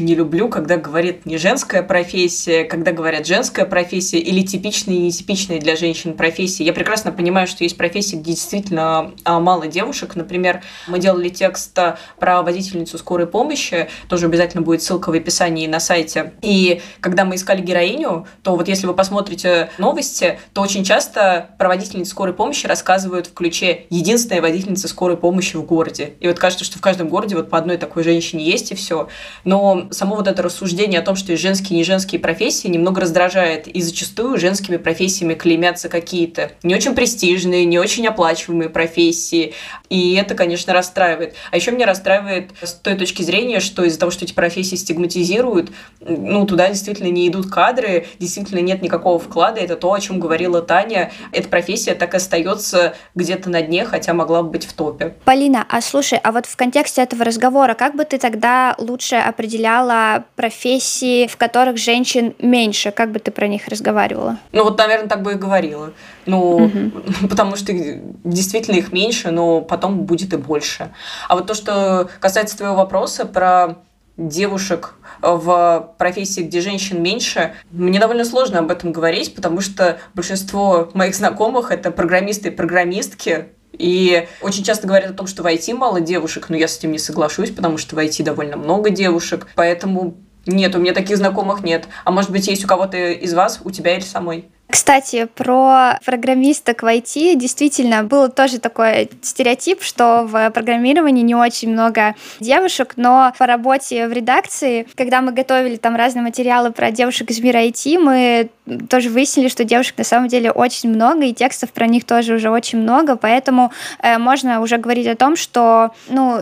Очень 0.00 0.08
не 0.08 0.14
люблю, 0.14 0.48
когда 0.48 0.78
говорит 0.78 1.26
не 1.26 1.36
женская 1.36 1.82
профессия, 1.82 2.64
когда 2.64 2.90
говорят 2.90 3.26
женская 3.26 3.66
профессия 3.66 4.18
или 4.18 4.40
типичные 4.40 4.96
и 4.96 5.02
нетипичные 5.02 5.60
для 5.60 5.76
женщин 5.76 6.14
профессии. 6.14 6.62
Я 6.62 6.72
прекрасно 6.72 7.12
понимаю, 7.12 7.46
что 7.46 7.64
есть 7.64 7.76
профессии, 7.76 8.16
где 8.16 8.32
действительно 8.32 9.12
а, 9.24 9.40
мало 9.40 9.66
девушек. 9.66 10.16
Например, 10.16 10.62
мы 10.88 11.00
делали 11.00 11.28
текст 11.28 11.78
про 12.18 12.40
водительницу 12.40 12.96
скорой 12.96 13.26
помощи, 13.26 13.90
тоже 14.08 14.24
обязательно 14.24 14.62
будет 14.62 14.82
ссылка 14.82 15.10
в 15.10 15.14
описании 15.14 15.66
на 15.66 15.80
сайте. 15.80 16.32
И 16.40 16.80
когда 17.00 17.26
мы 17.26 17.34
искали 17.34 17.60
героиню, 17.60 18.26
то 18.42 18.56
вот 18.56 18.68
если 18.68 18.86
вы 18.86 18.94
посмотрите 18.94 19.68
новости, 19.76 20.38
то 20.54 20.62
очень 20.62 20.82
часто 20.82 21.50
проводительницы 21.58 22.12
скорой 22.12 22.32
помощи 22.32 22.66
рассказывают 22.66 23.26
в 23.26 23.34
ключе 23.34 23.84
«единственная 23.90 24.40
водительница 24.40 24.88
скорой 24.88 25.18
помощи 25.18 25.56
в 25.56 25.64
городе». 25.64 26.14
И 26.20 26.26
вот 26.26 26.38
кажется, 26.38 26.64
что 26.64 26.78
в 26.78 26.80
каждом 26.80 27.10
городе 27.10 27.36
вот 27.36 27.50
по 27.50 27.58
одной 27.58 27.76
такой 27.76 28.02
женщине 28.02 28.46
есть 28.46 28.72
и 28.72 28.74
все. 28.74 29.08
Но 29.44 29.89
само 29.90 30.16
вот 30.16 30.28
это 30.28 30.42
рассуждение 30.42 31.00
о 31.00 31.02
том, 31.02 31.16
что 31.16 31.32
есть 31.32 31.42
женские 31.42 31.76
и 31.76 31.78
не 31.78 31.84
женские 31.84 32.20
профессии, 32.20 32.68
немного 32.68 33.00
раздражает. 33.00 33.66
И 33.66 33.80
зачастую 33.82 34.38
женскими 34.38 34.76
профессиями 34.76 35.34
клеймятся 35.34 35.88
какие-то 35.88 36.52
не 36.62 36.74
очень 36.74 36.94
престижные, 36.94 37.64
не 37.64 37.78
очень 37.78 38.06
оплачиваемые 38.06 38.68
профессии. 38.68 39.54
И 39.88 40.14
это, 40.14 40.34
конечно, 40.34 40.72
расстраивает. 40.72 41.34
А 41.50 41.56
еще 41.56 41.72
меня 41.72 41.86
расстраивает 41.86 42.50
с 42.62 42.72
той 42.72 42.94
точки 42.94 43.22
зрения, 43.22 43.60
что 43.60 43.84
из-за 43.84 43.98
того, 43.98 44.10
что 44.10 44.24
эти 44.24 44.32
профессии 44.32 44.76
стигматизируют, 44.76 45.70
ну, 46.00 46.46
туда 46.46 46.68
действительно 46.68 47.08
не 47.08 47.28
идут 47.28 47.50
кадры, 47.50 48.06
действительно 48.18 48.60
нет 48.60 48.82
никакого 48.82 49.18
вклада. 49.18 49.60
Это 49.60 49.76
то, 49.76 49.92
о 49.92 50.00
чем 50.00 50.20
говорила 50.20 50.62
Таня. 50.62 51.12
Эта 51.32 51.48
профессия 51.48 51.94
так 51.94 52.14
и 52.14 52.16
остается 52.16 52.94
где-то 53.14 53.50
на 53.50 53.62
дне, 53.62 53.84
хотя 53.84 54.14
могла 54.14 54.42
бы 54.42 54.50
быть 54.50 54.64
в 54.64 54.72
топе. 54.72 55.16
Полина, 55.24 55.66
а 55.68 55.80
слушай, 55.80 56.18
а 56.22 56.32
вот 56.32 56.46
в 56.46 56.56
контексте 56.56 57.02
этого 57.02 57.24
разговора, 57.24 57.74
как 57.74 57.96
бы 57.96 58.04
ты 58.04 58.18
тогда 58.18 58.74
лучше 58.78 59.16
определяла 59.16 59.79
назвала 59.80 60.24
профессии, 60.36 61.26
в 61.26 61.36
которых 61.36 61.76
женщин 61.76 62.34
меньше. 62.38 62.90
Как 62.90 63.12
бы 63.12 63.18
ты 63.18 63.30
про 63.30 63.46
них 63.48 63.66
разговаривала? 63.68 64.38
Ну 64.52 64.64
вот, 64.64 64.78
наверное, 64.78 65.08
так 65.08 65.22
бы 65.22 65.32
и 65.32 65.36
говорила. 65.36 65.92
Ну, 66.26 66.56
угу. 66.56 66.90
потому 67.28 67.56
что 67.56 67.72
действительно 67.72 68.76
их 68.76 68.92
меньше, 68.92 69.30
но 69.30 69.60
потом 69.60 70.00
будет 70.00 70.32
и 70.32 70.36
больше. 70.36 70.92
А 71.28 71.36
вот 71.36 71.46
то, 71.46 71.54
что 71.54 72.08
касается 72.20 72.56
твоего 72.56 72.76
вопроса 72.76 73.24
про 73.24 73.76
девушек 74.16 74.94
в 75.22 75.94
профессии, 75.98 76.42
где 76.42 76.60
женщин 76.60 77.02
меньше, 77.02 77.54
мне 77.70 77.98
довольно 77.98 78.24
сложно 78.24 78.58
об 78.58 78.70
этом 78.70 78.92
говорить, 78.92 79.34
потому 79.34 79.60
что 79.60 79.98
большинство 80.14 80.90
моих 80.94 81.14
знакомых 81.14 81.70
это 81.70 81.90
программисты 81.90 82.48
и 82.48 82.50
программистки, 82.52 83.48
и 83.80 84.28
очень 84.42 84.62
часто 84.62 84.86
говорят 84.86 85.10
о 85.10 85.14
том, 85.14 85.26
что 85.26 85.42
в 85.42 85.46
IT 85.46 85.74
мало 85.74 86.00
девушек, 86.00 86.50
но 86.50 86.56
я 86.56 86.68
с 86.68 86.76
этим 86.78 86.92
не 86.92 86.98
соглашусь, 86.98 87.50
потому 87.50 87.78
что 87.78 87.96
в 87.96 87.98
IT 87.98 88.22
довольно 88.22 88.56
много 88.56 88.90
девушек. 88.90 89.48
Поэтому 89.54 90.16
нет, 90.46 90.74
у 90.74 90.78
меня 90.78 90.92
таких 90.92 91.16
знакомых 91.16 91.62
нет. 91.62 91.86
А 92.04 92.10
может 92.10 92.30
быть, 92.30 92.46
есть 92.46 92.64
у 92.64 92.68
кого-то 92.68 92.96
из 92.96 93.32
вас, 93.34 93.60
у 93.64 93.70
тебя 93.70 93.94
или 93.94 94.04
самой? 94.04 94.50
Кстати, 94.70 95.28
про 95.34 95.98
программисток 96.04 96.82
в 96.82 96.86
IT 96.86 97.34
действительно 97.34 98.04
был 98.04 98.28
тоже 98.28 98.58
такой 98.58 99.10
стереотип, 99.22 99.82
что 99.82 100.24
в 100.24 100.50
программировании 100.50 101.22
не 101.22 101.34
очень 101.34 101.70
много 101.70 102.14
девушек, 102.38 102.94
но 102.96 103.32
по 103.38 103.46
работе 103.46 104.06
в 104.06 104.12
редакции, 104.12 104.86
когда 104.96 105.20
мы 105.20 105.32
готовили 105.32 105.76
там 105.76 105.96
разные 105.96 106.22
материалы 106.22 106.70
про 106.70 106.90
девушек 106.90 107.30
из 107.30 107.40
мира 107.40 107.58
IT, 107.58 107.98
мы 107.98 108.50
тоже 108.88 109.10
выяснили, 109.10 109.48
что 109.48 109.64
девушек 109.64 109.98
на 109.98 110.04
самом 110.04 110.28
деле 110.28 110.50
очень 110.50 110.90
много, 110.90 111.24
и 111.24 111.34
текстов 111.34 111.72
про 111.72 111.86
них 111.86 112.04
тоже 112.04 112.34
уже 112.34 112.50
очень 112.50 112.78
много, 112.78 113.16
поэтому 113.16 113.72
э, 114.00 114.18
можно 114.18 114.60
уже 114.60 114.76
говорить 114.76 115.06
о 115.06 115.16
том, 115.16 115.36
что 115.36 115.90
ну, 116.08 116.38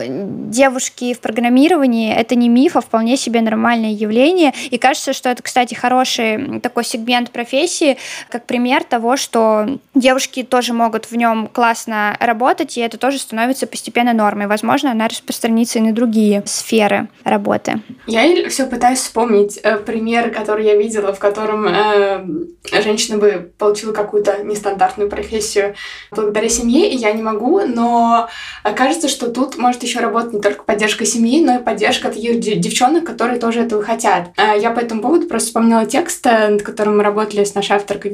девушки 0.49 1.13
в 1.13 1.19
программировании— 1.19 2.13
это 2.15 2.35
не 2.35 2.49
миф, 2.49 2.75
а 2.75 2.81
вполне 2.81 3.17
себе 3.17 3.41
нормальное 3.41 3.91
явление, 3.91 4.53
и 4.69 4.77
кажется, 4.77 5.13
что 5.13 5.29
это, 5.29 5.41
кстати, 5.41 5.73
хороший 5.73 6.59
такой 6.59 6.83
сегмент 6.83 7.31
профессии, 7.31 7.97
как 8.29 8.45
пример 8.45 8.83
того, 8.83 9.17
что 9.17 9.79
девушки 9.95 10.43
тоже 10.43 10.73
могут 10.73 11.05
в 11.05 11.15
нем 11.15 11.47
классно 11.47 12.17
работать, 12.19 12.77
и 12.77 12.81
это 12.81 12.97
тоже 12.97 13.19
становится 13.19 13.67
постепенно 13.67 14.13
нормой. 14.13 14.47
Возможно, 14.47 14.91
она 14.91 15.07
распространится 15.07 15.79
и 15.79 15.81
на 15.81 15.93
другие 15.93 16.43
сферы 16.45 17.07
работы. 17.23 17.81
Я 18.07 18.49
все 18.49 18.65
пытаюсь 18.65 18.99
вспомнить 18.99 19.59
э, 19.63 19.77
пример, 19.77 20.31
который 20.31 20.65
я 20.65 20.75
видела, 20.75 21.13
в 21.13 21.19
котором 21.19 21.67
э, 21.67 22.25
женщина 22.81 23.17
бы 23.17 23.51
получила 23.57 23.93
какую-то 23.93 24.43
нестандартную 24.43 25.09
профессию 25.09 25.75
благодаря 26.11 26.49
семье, 26.49 26.89
и 26.91 26.95
я 26.95 27.11
не 27.11 27.21
могу, 27.21 27.61
но 27.61 28.29
кажется, 28.75 29.07
что 29.07 29.29
тут 29.31 29.57
может 29.57 29.83
еще 29.83 29.99
работать 29.99 30.33
не 30.33 30.41
только 30.41 30.63
поддержка 30.63 31.05
семьи, 31.05 31.43
но 31.43 31.59
и 31.59 31.63
поддержка 31.63 32.09
таких 32.09 32.39
девчонок, 32.39 33.05
которые 33.05 33.39
тоже 33.39 33.61
этого 33.61 33.83
хотят. 33.83 34.29
Э, 34.37 34.59
я 34.59 34.71
по 34.71 34.79
этому 34.79 35.01
поводу 35.01 35.27
просто 35.27 35.47
вспомнила 35.47 35.85
текст, 35.85 36.25
э, 36.25 36.49
над 36.49 36.61
которым 36.61 36.97
мы 36.97 37.03
работали 37.03 37.43
с 37.43 37.55
нашей 37.55 37.75
авторкой 37.75 38.08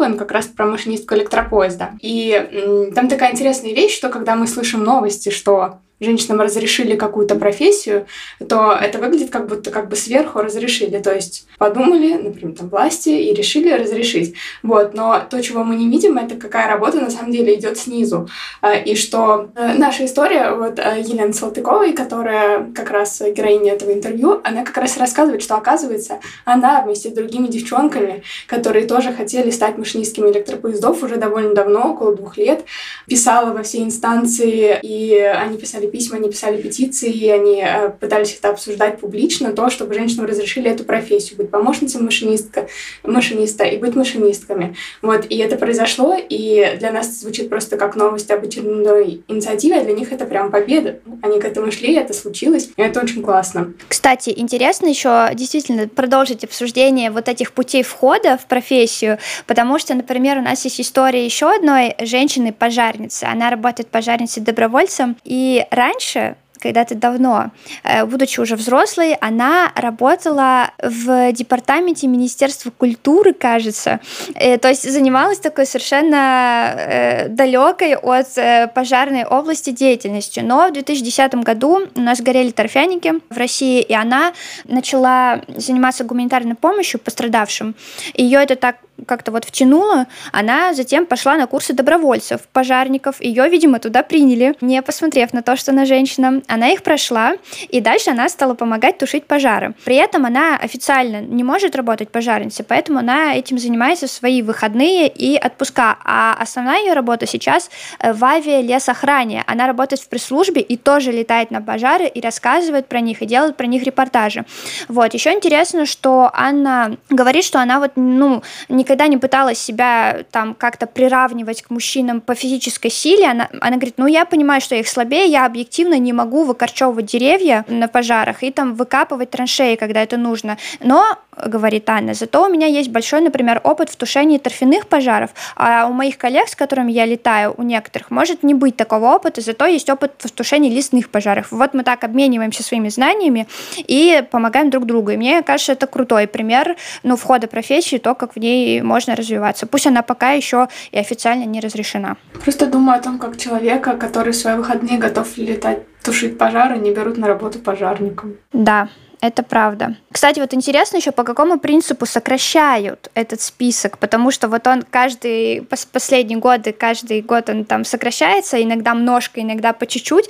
Он 0.00 0.16
как 0.16 0.32
раз 0.32 0.46
про 0.46 0.66
машинистку 0.66 1.14
электропоезда. 1.14 1.90
И 2.00 2.90
там 2.94 3.08
такая 3.08 3.32
интересная 3.32 3.72
вещь, 3.72 3.96
что 3.96 4.08
когда 4.08 4.34
мы 4.34 4.46
слышим 4.46 4.82
новости, 4.82 5.30
что 5.30 5.78
женщинам 6.02 6.40
разрешили 6.40 6.96
какую-то 6.96 7.34
профессию, 7.36 8.06
то 8.48 8.72
это 8.72 8.98
выглядит 8.98 9.30
как 9.30 9.48
будто 9.48 9.70
как 9.70 9.88
бы 9.88 9.96
сверху 9.96 10.40
разрешили. 10.40 10.98
То 10.98 11.14
есть 11.14 11.46
подумали, 11.58 12.14
например, 12.14 12.56
там 12.56 12.68
власти 12.68 13.10
и 13.10 13.34
решили 13.34 13.70
разрешить. 13.70 14.34
Вот. 14.62 14.94
Но 14.94 15.20
то, 15.28 15.40
чего 15.42 15.64
мы 15.64 15.76
не 15.76 15.88
видим, 15.88 16.18
это 16.18 16.36
какая 16.36 16.68
работа 16.68 17.00
на 17.00 17.10
самом 17.10 17.32
деле 17.32 17.54
идет 17.54 17.78
снизу. 17.78 18.28
А, 18.60 18.74
и 18.74 18.94
что 18.94 19.50
э, 19.54 19.74
наша 19.74 20.04
история, 20.04 20.54
вот 20.54 20.78
э, 20.78 21.02
Елена 21.04 21.32
Салтыковой, 21.32 21.92
которая 21.92 22.70
как 22.74 22.90
раз 22.90 23.20
героиня 23.20 23.72
этого 23.72 23.92
интервью, 23.92 24.40
она 24.44 24.64
как 24.64 24.76
раз 24.76 24.96
рассказывает, 24.96 25.42
что 25.42 25.56
оказывается, 25.56 26.20
она 26.44 26.82
вместе 26.82 27.10
с 27.10 27.12
другими 27.12 27.46
девчонками, 27.46 28.22
которые 28.46 28.86
тоже 28.86 29.11
хотели 29.12 29.50
стать 29.50 29.78
машинистками 29.78 30.30
электропоездов 30.30 31.02
уже 31.02 31.16
довольно 31.16 31.54
давно, 31.54 31.92
около 31.92 32.14
двух 32.14 32.36
лет, 32.36 32.64
писала 33.06 33.52
во 33.52 33.62
все 33.62 33.82
инстанции, 33.82 34.78
и 34.82 35.14
они 35.14 35.58
писали 35.58 35.86
письма, 35.86 36.16
они 36.16 36.30
писали 36.30 36.60
петиции, 36.60 37.10
и 37.10 37.28
они 37.28 37.62
э, 37.64 37.90
пытались 37.90 38.36
это 38.38 38.50
обсуждать 38.50 39.00
публично, 39.00 39.52
то, 39.52 39.70
чтобы 39.70 39.94
женщинам 39.94 40.26
разрешили 40.26 40.70
эту 40.70 40.84
профессию, 40.84 41.36
быть 41.36 41.50
помощницей 41.50 42.00
машинистка, 42.00 42.68
машиниста 43.02 43.64
и 43.64 43.76
быть 43.78 43.94
машинистками. 43.94 44.76
Вот, 45.02 45.26
и 45.28 45.36
это 45.38 45.56
произошло, 45.56 46.16
и 46.16 46.76
для 46.78 46.92
нас 46.92 47.20
звучит 47.20 47.48
просто 47.48 47.76
как 47.76 47.96
новость 47.96 48.30
об 48.30 48.44
очередной 48.44 49.22
инициативе, 49.28 49.80
а 49.80 49.84
для 49.84 49.92
них 49.92 50.12
это 50.12 50.24
прям 50.24 50.50
победа. 50.50 51.00
Они 51.22 51.40
к 51.40 51.44
этому 51.44 51.70
шли, 51.72 51.94
это 51.94 52.12
случилось, 52.12 52.70
и 52.76 52.82
это 52.82 53.00
очень 53.00 53.22
классно. 53.22 53.72
Кстати, 53.88 54.32
интересно 54.34 54.86
еще 54.86 55.30
действительно 55.34 55.88
продолжить 55.88 56.44
обсуждение 56.44 57.10
вот 57.10 57.28
этих 57.28 57.52
путей 57.52 57.82
входа 57.82 58.38
в 58.38 58.46
профессию, 58.46 59.01
потому 59.46 59.78
что, 59.78 59.94
например, 59.94 60.38
у 60.38 60.42
нас 60.42 60.64
есть 60.64 60.80
история 60.80 61.24
еще 61.24 61.54
одной 61.54 61.94
женщины-пожарницы. 62.00 63.24
Она 63.24 63.50
работает 63.50 63.88
пожарницей-добровольцем, 63.90 65.16
и 65.24 65.66
раньше 65.70 66.36
когда-то 66.62 66.94
давно, 66.94 67.50
э, 67.82 68.04
будучи 68.04 68.40
уже 68.40 68.56
взрослой, 68.56 69.14
она 69.20 69.72
работала 69.74 70.70
в 70.82 71.32
департаменте 71.32 72.06
Министерства 72.06 72.70
культуры, 72.70 73.32
кажется. 73.34 74.00
Э, 74.34 74.58
то 74.58 74.68
есть 74.68 74.90
занималась 74.90 75.38
такой 75.38 75.66
совершенно 75.66 76.74
э, 76.76 77.28
далекой 77.28 77.96
от 77.96 78.72
пожарной 78.74 79.24
области 79.24 79.70
деятельностью. 79.70 80.44
Но 80.46 80.68
в 80.68 80.72
2010 80.72 81.34
году 81.36 81.88
у 81.94 82.00
нас 82.00 82.20
горели 82.20 82.50
торфяники 82.50 83.14
в 83.28 83.36
России, 83.36 83.82
и 83.82 83.94
она 83.94 84.32
начала 84.64 85.40
заниматься 85.48 86.04
гуманитарной 86.04 86.54
помощью 86.54 87.00
пострадавшим. 87.00 87.74
Ее 88.14 88.40
это 88.42 88.56
так 88.56 88.76
как-то 89.06 89.32
вот 89.32 89.44
втянула, 89.44 90.06
она 90.32 90.74
затем 90.74 91.06
пошла 91.06 91.36
на 91.36 91.46
курсы 91.46 91.72
добровольцев, 91.72 92.42
пожарников. 92.52 93.20
Ее, 93.20 93.48
видимо, 93.48 93.78
туда 93.78 94.02
приняли, 94.02 94.54
не 94.60 94.80
посмотрев 94.82 95.32
на 95.32 95.42
то, 95.42 95.56
что 95.56 95.72
она 95.72 95.84
женщина. 95.84 96.42
Она 96.48 96.70
их 96.70 96.82
прошла, 96.82 97.34
и 97.68 97.80
дальше 97.80 98.10
она 98.10 98.28
стала 98.28 98.54
помогать 98.54 98.98
тушить 98.98 99.26
пожары. 99.26 99.74
При 99.84 99.96
этом 99.96 100.26
она 100.26 100.56
официально 100.56 101.20
не 101.20 101.44
может 101.44 101.76
работать 101.76 102.10
пожарницей, 102.10 102.64
поэтому 102.66 102.98
она 102.98 103.34
этим 103.34 103.58
занимается 103.58 104.06
в 104.06 104.10
свои 104.10 104.42
выходные 104.42 105.08
и 105.08 105.36
отпуска. 105.36 105.98
А 106.04 106.36
основная 106.38 106.80
ее 106.80 106.92
работа 106.92 107.26
сейчас 107.26 107.70
э, 107.98 108.12
в 108.12 108.24
авиалесохране. 108.24 109.44
Она 109.46 109.66
работает 109.66 110.02
в 110.02 110.08
пресс-службе 110.08 110.60
и 110.60 110.76
тоже 110.76 111.12
летает 111.12 111.50
на 111.50 111.60
пожары 111.60 112.06
и 112.06 112.20
рассказывает 112.20 112.86
про 112.86 113.00
них, 113.00 113.22
и 113.22 113.26
делает 113.26 113.56
про 113.56 113.66
них 113.66 113.82
репортажи. 113.82 114.44
Вот. 114.88 115.14
Еще 115.14 115.32
интересно, 115.32 115.86
что 115.86 116.30
Анна 116.32 116.96
говорит, 117.10 117.44
что 117.44 117.60
она 117.60 117.80
вот, 117.80 117.92
ну, 117.96 118.42
никогда 118.68 118.91
никогда 118.92 119.06
не 119.06 119.16
пыталась 119.16 119.58
себя 119.58 120.24
там 120.30 120.54
как-то 120.54 120.86
приравнивать 120.86 121.62
к 121.62 121.70
мужчинам 121.70 122.20
по 122.20 122.34
физической 122.34 122.90
силе. 122.90 123.26
Она, 123.26 123.48
она 123.60 123.76
говорит, 123.76 123.94
ну 123.96 124.06
я 124.06 124.26
понимаю, 124.26 124.60
что 124.60 124.74
я 124.74 124.82
их 124.82 124.88
слабее, 124.88 125.26
я 125.26 125.46
объективно 125.46 125.98
не 125.98 126.12
могу 126.12 126.44
выкорчевывать 126.44 127.06
деревья 127.06 127.64
на 127.68 127.88
пожарах 127.88 128.42
и 128.42 128.50
там 128.50 128.74
выкапывать 128.74 129.30
траншеи, 129.30 129.76
когда 129.76 130.02
это 130.02 130.18
нужно. 130.18 130.58
Но 130.80 131.16
говорит 131.36 131.88
Анна. 131.88 132.14
Зато 132.14 132.44
у 132.44 132.48
меня 132.48 132.66
есть 132.66 132.90
большой, 132.90 133.20
например, 133.20 133.60
опыт 133.64 133.88
в 133.88 133.96
тушении 133.96 134.38
торфяных 134.38 134.86
пожаров, 134.86 135.30
а 135.56 135.86
у 135.86 135.92
моих 135.92 136.18
коллег, 136.18 136.48
с 136.48 136.54
которыми 136.54 136.92
я 136.92 137.06
летаю, 137.06 137.54
у 137.56 137.62
некоторых 137.62 138.10
может 138.10 138.42
не 138.42 138.54
быть 138.54 138.76
такого 138.76 139.14
опыта, 139.14 139.40
зато 139.40 139.66
есть 139.66 139.88
опыт 139.88 140.12
в 140.18 140.30
тушении 140.30 140.70
лесных 140.70 141.08
пожаров. 141.08 141.50
Вот 141.50 141.72
мы 141.72 141.84
так 141.84 142.04
обмениваемся 142.04 142.62
своими 142.62 142.90
знаниями 142.90 143.48
и 143.78 144.22
помогаем 144.30 144.68
друг 144.68 144.84
другу. 144.84 145.12
И 145.12 145.16
мне 145.16 145.42
кажется, 145.42 145.72
это 145.72 145.86
крутой 145.86 146.26
пример 146.26 146.76
ну, 147.02 147.16
входа 147.16 147.46
профессии, 147.46 147.96
то, 147.96 148.14
как 148.14 148.34
в 148.34 148.38
ней 148.38 148.71
можно 148.80 149.14
развиваться. 149.16 149.66
Пусть 149.66 149.86
она 149.86 150.02
пока 150.02 150.32
еще 150.32 150.68
и 150.90 150.98
официально 150.98 151.44
не 151.44 151.60
разрешена. 151.60 152.16
Просто 152.42 152.66
думаю 152.66 152.98
о 152.98 153.02
том, 153.02 153.18
как 153.18 153.36
человека, 153.36 153.96
который 153.96 154.32
в 154.32 154.36
свои 154.36 154.54
выходные 154.54 154.98
готов 154.98 155.36
летать 155.36 155.80
тушить 156.02 156.38
пожары, 156.38 156.78
не 156.78 156.92
берут 156.92 157.18
на 157.18 157.28
работу 157.28 157.58
пожарником. 157.58 158.36
Да, 158.52 158.88
это 159.22 159.44
правда. 159.44 159.94
Кстати, 160.10 160.40
вот 160.40 160.52
интересно 160.52 160.96
еще, 160.96 161.12
по 161.12 161.22
какому 161.22 161.60
принципу 161.60 162.06
сокращают 162.06 163.08
этот 163.14 163.40
список, 163.40 163.98
потому 163.98 164.32
что 164.32 164.48
вот 164.48 164.66
он 164.66 164.82
каждый, 164.82 165.62
последние 165.92 166.38
годы, 166.38 166.72
каждый 166.72 167.22
год 167.22 167.48
он 167.48 167.64
там 167.64 167.84
сокращается, 167.84 168.60
иногда 168.60 168.94
множко, 168.94 169.40
иногда 169.40 169.72
по 169.72 169.86
чуть-чуть. 169.86 170.28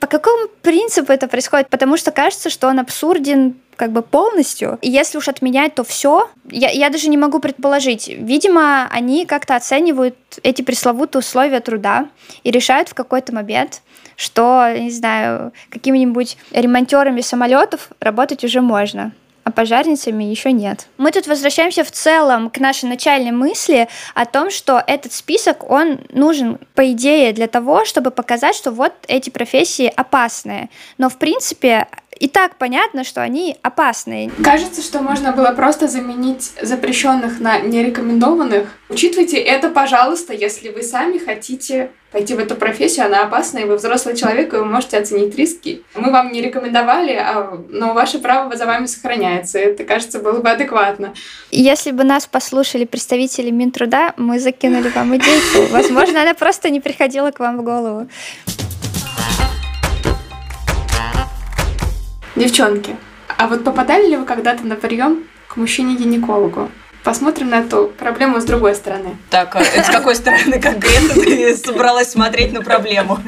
По 0.00 0.06
какому 0.06 0.48
принципу 0.62 1.12
это 1.12 1.28
происходит? 1.28 1.68
Потому 1.68 1.98
что 1.98 2.10
кажется, 2.10 2.48
что 2.48 2.68
он 2.68 2.78
абсурден 2.78 3.54
как 3.76 3.92
бы 3.92 4.02
полностью. 4.02 4.78
И 4.82 4.90
если 4.90 5.18
уж 5.18 5.28
отменять, 5.28 5.74
то 5.74 5.84
все. 5.84 6.28
Я, 6.50 6.70
я 6.70 6.90
даже 6.90 7.08
не 7.08 7.16
могу 7.16 7.38
предположить. 7.38 8.08
Видимо, 8.08 8.86
они 8.90 9.26
как-то 9.26 9.56
оценивают 9.56 10.16
эти 10.42 10.62
пресловутые 10.62 11.20
условия 11.20 11.60
труда 11.60 12.08
и 12.42 12.50
решают 12.50 12.88
в 12.88 12.94
какой-то 12.94 13.34
момент, 13.34 13.82
что, 14.16 14.72
не 14.76 14.90
знаю, 14.90 15.52
какими-нибудь 15.70 16.36
ремонтерами 16.50 17.20
самолетов 17.20 17.88
работать 18.00 18.44
уже 18.44 18.60
можно 18.60 19.12
а 19.44 19.50
пожарницами 19.50 20.24
еще 20.24 20.52
нет. 20.52 20.86
Мы 20.98 21.12
тут 21.12 21.26
возвращаемся 21.26 21.84
в 21.84 21.90
целом 21.90 22.50
к 22.50 22.58
нашей 22.58 22.88
начальной 22.88 23.32
мысли 23.32 23.88
о 24.14 24.26
том, 24.26 24.50
что 24.50 24.82
этот 24.86 25.12
список, 25.12 25.70
он 25.70 26.00
нужен, 26.12 26.58
по 26.74 26.92
идее, 26.92 27.32
для 27.32 27.46
того, 27.46 27.84
чтобы 27.84 28.10
показать, 28.10 28.54
что 28.54 28.70
вот 28.70 28.92
эти 29.08 29.30
профессии 29.30 29.92
опасные. 29.94 30.68
Но, 30.98 31.08
в 31.08 31.18
принципе, 31.18 31.88
и 32.20 32.28
так 32.28 32.56
понятно, 32.56 33.02
что 33.02 33.22
они 33.22 33.56
опасные. 33.62 34.30
Кажется, 34.44 34.82
что 34.82 35.00
можно 35.00 35.32
было 35.32 35.52
просто 35.52 35.88
заменить 35.88 36.52
запрещенных 36.60 37.40
на 37.40 37.58
нерекомендованных. 37.60 38.68
Учитывайте 38.90 39.38
это, 39.38 39.70
пожалуйста, 39.70 40.34
если 40.34 40.68
вы 40.68 40.82
сами 40.82 41.16
хотите 41.16 41.90
пойти 42.12 42.34
в 42.34 42.38
эту 42.38 42.56
профессию, 42.56 43.06
она 43.06 43.22
опасна, 43.22 43.60
и 43.60 43.64
вы 43.64 43.76
взрослый 43.76 44.16
человек, 44.16 44.52
и 44.52 44.56
вы 44.56 44.66
можете 44.66 44.98
оценить 44.98 45.34
риски. 45.34 45.82
Мы 45.94 46.10
вам 46.10 46.30
не 46.32 46.42
рекомендовали, 46.42 47.14
а, 47.14 47.58
но 47.70 47.94
ваше 47.94 48.18
право 48.18 48.54
за 48.54 48.66
вами 48.66 48.84
сохраняется. 48.84 49.58
Это, 49.58 49.84
кажется, 49.84 50.18
было 50.18 50.40
бы 50.40 50.50
адекватно. 50.50 51.14
Если 51.50 51.90
бы 51.90 52.04
нас 52.04 52.26
послушали 52.26 52.84
представители 52.84 53.50
Минтруда, 53.50 54.12
мы 54.18 54.40
закинули 54.40 54.88
вам 54.88 55.16
идейку. 55.16 55.70
Возможно, 55.72 56.20
она 56.20 56.34
просто 56.34 56.68
не 56.68 56.80
приходила 56.80 57.30
к 57.30 57.40
вам 57.40 57.58
в 57.58 57.62
голову. 57.62 58.08
Девчонки, 62.36 62.96
а 63.36 63.48
вот 63.48 63.64
попадали 63.64 64.06
ли 64.08 64.16
вы 64.16 64.24
когда-то 64.24 64.64
на 64.66 64.76
прием 64.76 65.24
к 65.48 65.56
мужчине-гинекологу? 65.56 66.70
Посмотрим 67.02 67.48
на 67.50 67.60
эту 67.60 67.90
проблему 67.98 68.40
с 68.40 68.44
другой 68.44 68.74
стороны. 68.74 69.16
Так, 69.30 69.56
а 69.56 69.64
с 69.64 69.88
какой 69.90 70.14
стороны 70.14 70.60
конкретно 70.60 71.14
ты 71.14 71.56
собралась 71.56 72.10
смотреть 72.10 72.52
на 72.52 72.62
проблему? 72.62 73.18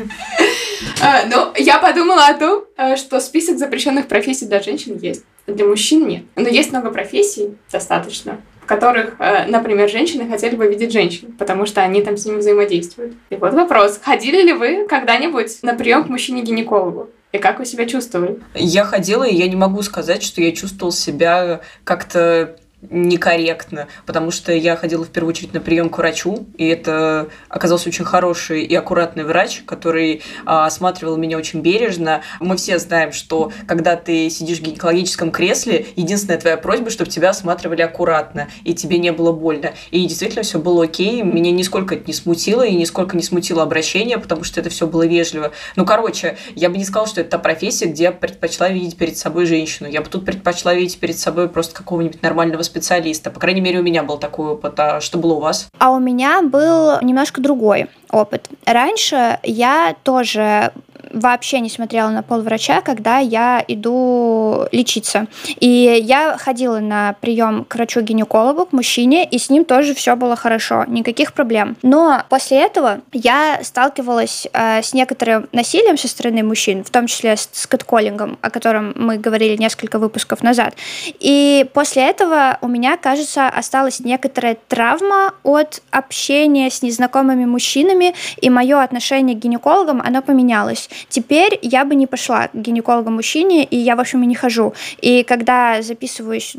А, 1.00 1.24
ну, 1.26 1.52
я 1.56 1.78
подумала 1.78 2.26
о 2.26 2.34
том, 2.34 2.64
э, 2.76 2.96
что 2.96 3.20
список 3.20 3.58
запрещенных 3.58 4.06
профессий 4.08 4.46
для 4.46 4.60
женщин 4.60 4.98
есть, 4.98 5.24
для 5.46 5.64
мужчин 5.64 6.06
нет. 6.06 6.24
Но 6.36 6.48
есть 6.48 6.70
много 6.70 6.90
профессий, 6.90 7.56
достаточно, 7.70 8.40
в 8.60 8.66
которых, 8.66 9.14
э, 9.18 9.46
например, 9.46 9.88
женщины 9.88 10.28
хотели 10.28 10.54
бы 10.54 10.66
видеть 10.66 10.92
женщин, 10.92 11.32
потому 11.38 11.66
что 11.66 11.80
они 11.80 12.02
там 12.02 12.16
с 12.16 12.26
ними 12.26 12.36
взаимодействуют. 12.36 13.14
И 13.30 13.36
вот 13.36 13.54
вопрос, 13.54 14.00
ходили 14.02 14.42
ли 14.42 14.52
вы 14.52 14.86
когда-нибудь 14.86 15.62
на 15.62 15.74
прием 15.74 16.04
к 16.04 16.08
мужчине-гинекологу? 16.08 17.08
И 17.32 17.38
как 17.38 17.58
вы 17.58 17.64
себя 17.64 17.86
чувствовали? 17.86 18.38
Я 18.54 18.84
ходила, 18.84 19.24
и 19.24 19.34
я 19.34 19.48
не 19.48 19.56
могу 19.56 19.82
сказать, 19.82 20.22
что 20.22 20.42
я 20.42 20.52
чувствовала 20.52 20.92
себя 20.92 21.62
как-то 21.84 22.56
некорректно, 22.90 23.88
потому 24.06 24.30
что 24.30 24.52
я 24.52 24.76
ходила 24.76 25.04
в 25.04 25.08
первую 25.08 25.30
очередь 25.30 25.54
на 25.54 25.60
прием 25.60 25.88
к 25.88 25.98
врачу, 25.98 26.46
и 26.56 26.66
это 26.66 27.28
оказался 27.48 27.88
очень 27.88 28.04
хороший 28.04 28.64
и 28.64 28.74
аккуратный 28.74 29.24
врач, 29.24 29.62
который 29.64 30.22
а, 30.44 30.66
осматривал 30.66 31.16
меня 31.16 31.38
очень 31.38 31.60
бережно. 31.60 32.22
Мы 32.40 32.56
все 32.56 32.78
знаем, 32.78 33.12
что 33.12 33.52
когда 33.66 33.96
ты 33.96 34.28
сидишь 34.30 34.58
в 34.58 34.62
гинекологическом 34.62 35.30
кресле, 35.30 35.86
единственная 35.96 36.38
твоя 36.38 36.56
просьба, 36.56 36.90
чтобы 36.90 37.10
тебя 37.10 37.30
осматривали 37.30 37.82
аккуратно, 37.82 38.48
и 38.64 38.74
тебе 38.74 38.98
не 38.98 39.12
было 39.12 39.32
больно. 39.32 39.72
И 39.90 40.04
действительно 40.06 40.42
все 40.42 40.58
было 40.58 40.84
окей, 40.84 41.22
меня 41.22 41.52
нисколько 41.52 41.94
это 41.94 42.04
не 42.06 42.12
смутило, 42.12 42.66
и 42.66 42.74
нисколько 42.74 43.16
не 43.16 43.22
смутило 43.22 43.62
обращение, 43.62 44.18
потому 44.18 44.44
что 44.44 44.60
это 44.60 44.70
все 44.70 44.86
было 44.86 45.06
вежливо. 45.06 45.52
Ну, 45.76 45.86
короче, 45.86 46.36
я 46.56 46.68
бы 46.68 46.78
не 46.78 46.84
сказала, 46.84 47.06
что 47.06 47.20
это 47.20 47.30
та 47.30 47.38
профессия, 47.38 47.86
где 47.86 48.04
я 48.04 48.12
предпочла 48.12 48.68
видеть 48.68 48.96
перед 48.96 49.16
собой 49.16 49.46
женщину. 49.46 49.88
Я 49.88 50.00
бы 50.00 50.08
тут 50.08 50.24
предпочла 50.24 50.74
видеть 50.74 50.98
перед 50.98 51.18
собой 51.18 51.48
просто 51.48 51.74
какого-нибудь 51.74 52.22
нормального 52.22 52.62
специалиста. 52.72 53.30
По 53.30 53.38
крайней 53.38 53.60
мере, 53.60 53.80
у 53.80 53.82
меня 53.82 54.02
был 54.02 54.18
такой 54.18 54.52
опыт. 54.52 54.80
А 54.80 55.00
что 55.00 55.18
было 55.18 55.34
у 55.34 55.40
вас? 55.40 55.68
А 55.78 55.90
у 55.90 55.98
меня 56.00 56.42
был 56.42 57.00
немножко 57.02 57.40
другой 57.40 57.88
опыт. 58.10 58.48
Раньше 58.64 59.38
я 59.42 59.94
тоже 60.02 60.72
вообще 61.12 61.60
не 61.60 61.68
смотрела 61.68 62.08
на 62.08 62.22
пол 62.22 62.40
врача, 62.40 62.80
когда 62.80 63.18
я 63.18 63.62
иду 63.66 64.66
лечиться. 64.72 65.26
И 65.60 66.00
я 66.02 66.36
ходила 66.38 66.78
на 66.78 67.14
прием 67.20 67.64
к 67.64 67.74
врачу-гинекологу, 67.74 68.66
к 68.66 68.72
мужчине, 68.72 69.24
и 69.24 69.38
с 69.38 69.50
ним 69.50 69.64
тоже 69.64 69.94
все 69.94 70.16
было 70.16 70.36
хорошо, 70.36 70.84
никаких 70.86 71.32
проблем. 71.32 71.76
Но 71.82 72.22
после 72.28 72.62
этого 72.62 73.00
я 73.12 73.60
сталкивалась 73.62 74.48
э, 74.52 74.82
с 74.82 74.94
некоторым 74.94 75.48
насилием 75.52 75.98
со 75.98 76.08
стороны 76.08 76.42
мужчин, 76.42 76.84
в 76.84 76.90
том 76.90 77.06
числе 77.06 77.36
с, 77.36 77.48
с 77.52 77.66
кэтколлингом, 77.66 78.38
о 78.40 78.50
котором 78.50 78.92
мы 78.96 79.18
говорили 79.18 79.56
несколько 79.56 79.98
выпусков 79.98 80.42
назад. 80.42 80.74
И 81.20 81.66
после 81.72 82.08
этого 82.08 82.58
у 82.62 82.68
меня, 82.68 82.96
кажется, 82.96 83.48
осталась 83.48 84.00
некоторая 84.00 84.56
травма 84.68 85.34
от 85.42 85.82
общения 85.90 86.70
с 86.70 86.80
незнакомыми 86.82 87.44
мужчинами, 87.44 88.14
и 88.40 88.48
мое 88.48 88.80
отношение 88.82 89.36
к 89.36 89.40
гинекологам, 89.40 90.00
оно 90.00 90.22
поменялось. 90.22 90.88
Теперь 91.08 91.58
я 91.60 91.84
бы 91.84 91.94
не 91.94 92.06
пошла 92.06 92.48
к 92.48 92.54
гинекологу-мужчине, 92.54 93.64
и 93.64 93.76
я, 93.76 93.96
в 93.96 94.00
общем, 94.00 94.22
и 94.22 94.26
не 94.26 94.34
хожу. 94.34 94.74
И 95.00 95.24
когда 95.24 95.82
записываюсь 95.82 96.54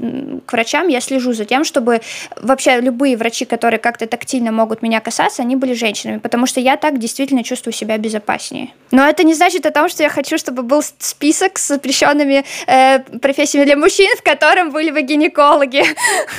к 0.45 0.51
врачам, 0.51 0.89
я 0.89 0.99
слежу 0.99 1.33
за 1.33 1.45
тем, 1.45 1.63
чтобы 1.63 2.01
вообще 2.41 2.81
любые 2.81 3.15
врачи, 3.15 3.45
которые 3.45 3.79
как-то 3.79 4.05
тактильно 4.05 4.51
могут 4.51 4.81
меня 4.81 4.99
касаться, 4.99 5.41
они 5.41 5.55
были 5.55 5.73
женщинами, 5.73 6.17
потому 6.17 6.45
что 6.45 6.59
я 6.59 6.75
так 6.77 6.99
действительно 6.99 7.43
чувствую 7.43 7.73
себя 7.73 7.97
безопаснее. 7.97 8.69
Но 8.91 9.07
это 9.07 9.23
не 9.23 9.33
значит 9.33 9.65
о 9.65 9.71
том, 9.71 9.89
что 9.89 10.03
я 10.03 10.09
хочу, 10.09 10.37
чтобы 10.37 10.63
был 10.63 10.83
список 10.99 11.57
с 11.57 11.69
запрещенными 11.69 12.43
э, 12.67 12.99
профессиями 13.21 13.65
для 13.65 13.77
мужчин, 13.77 14.09
в 14.17 14.21
котором 14.21 14.71
были 14.71 14.91
бы 14.91 15.01
гинекологи. 15.01 15.83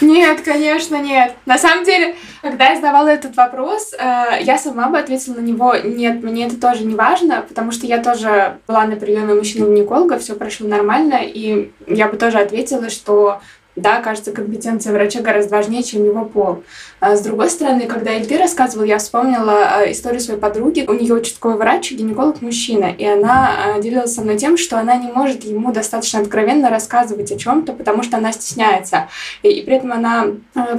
Нет, 0.00 0.40
конечно, 0.42 0.96
нет. 1.00 1.34
На 1.46 1.58
самом 1.58 1.84
деле, 1.84 2.16
когда 2.42 2.70
я 2.70 2.76
задавала 2.76 3.08
этот 3.08 3.36
вопрос, 3.36 3.92
э, 3.92 4.42
я 4.42 4.58
сама 4.58 4.88
бы 4.88 4.98
ответила 4.98 5.34
на 5.34 5.40
него, 5.40 5.74
нет, 5.76 6.22
мне 6.22 6.46
это 6.46 6.60
тоже 6.60 6.84
не 6.84 6.94
важно, 6.94 7.44
потому 7.46 7.72
что 7.72 7.86
я 7.86 8.02
тоже 8.02 8.58
была 8.66 8.86
на 8.86 8.96
приеме 8.96 9.34
мужчины-гинеколога, 9.34 10.18
все 10.18 10.34
прошло 10.34 10.68
нормально, 10.68 11.20
и 11.22 11.72
я 11.86 12.08
бы 12.08 12.16
тоже 12.16 12.38
ответила, 12.38 12.90
что 12.90 13.40
да, 13.76 14.00
кажется, 14.00 14.32
компетенция 14.32 14.92
врача 14.92 15.20
гораздо 15.20 15.56
важнее, 15.56 15.82
чем 15.82 16.04
его 16.04 16.24
пол. 16.24 16.62
А 17.04 17.16
с 17.16 17.20
другой 17.20 17.50
стороны, 17.50 17.82
когда 17.82 18.12
Эльты 18.12 18.38
рассказывал, 18.38 18.86
я 18.86 18.96
вспомнила 18.96 19.76
а, 19.76 19.92
историю 19.92 20.20
своей 20.20 20.40
подруги. 20.40 20.86
У 20.88 20.94
нее 20.94 21.12
участковый 21.12 21.58
врач, 21.58 21.92
гинеколог 21.92 22.40
мужчина, 22.40 22.86
и 22.96 23.04
она 23.04 23.74
а, 23.76 23.78
делилась 23.82 24.14
со 24.14 24.22
мной 24.22 24.38
тем, 24.38 24.56
что 24.56 24.78
она 24.78 24.96
не 24.96 25.12
может 25.12 25.44
ему 25.44 25.70
достаточно 25.70 26.20
откровенно 26.20 26.70
рассказывать 26.70 27.30
о 27.30 27.36
чем-то, 27.36 27.74
потому 27.74 28.02
что 28.02 28.16
она 28.16 28.32
стесняется. 28.32 29.10
И, 29.42 29.50
и 29.50 29.62
при 29.62 29.76
этом 29.76 29.92
она 29.92 30.28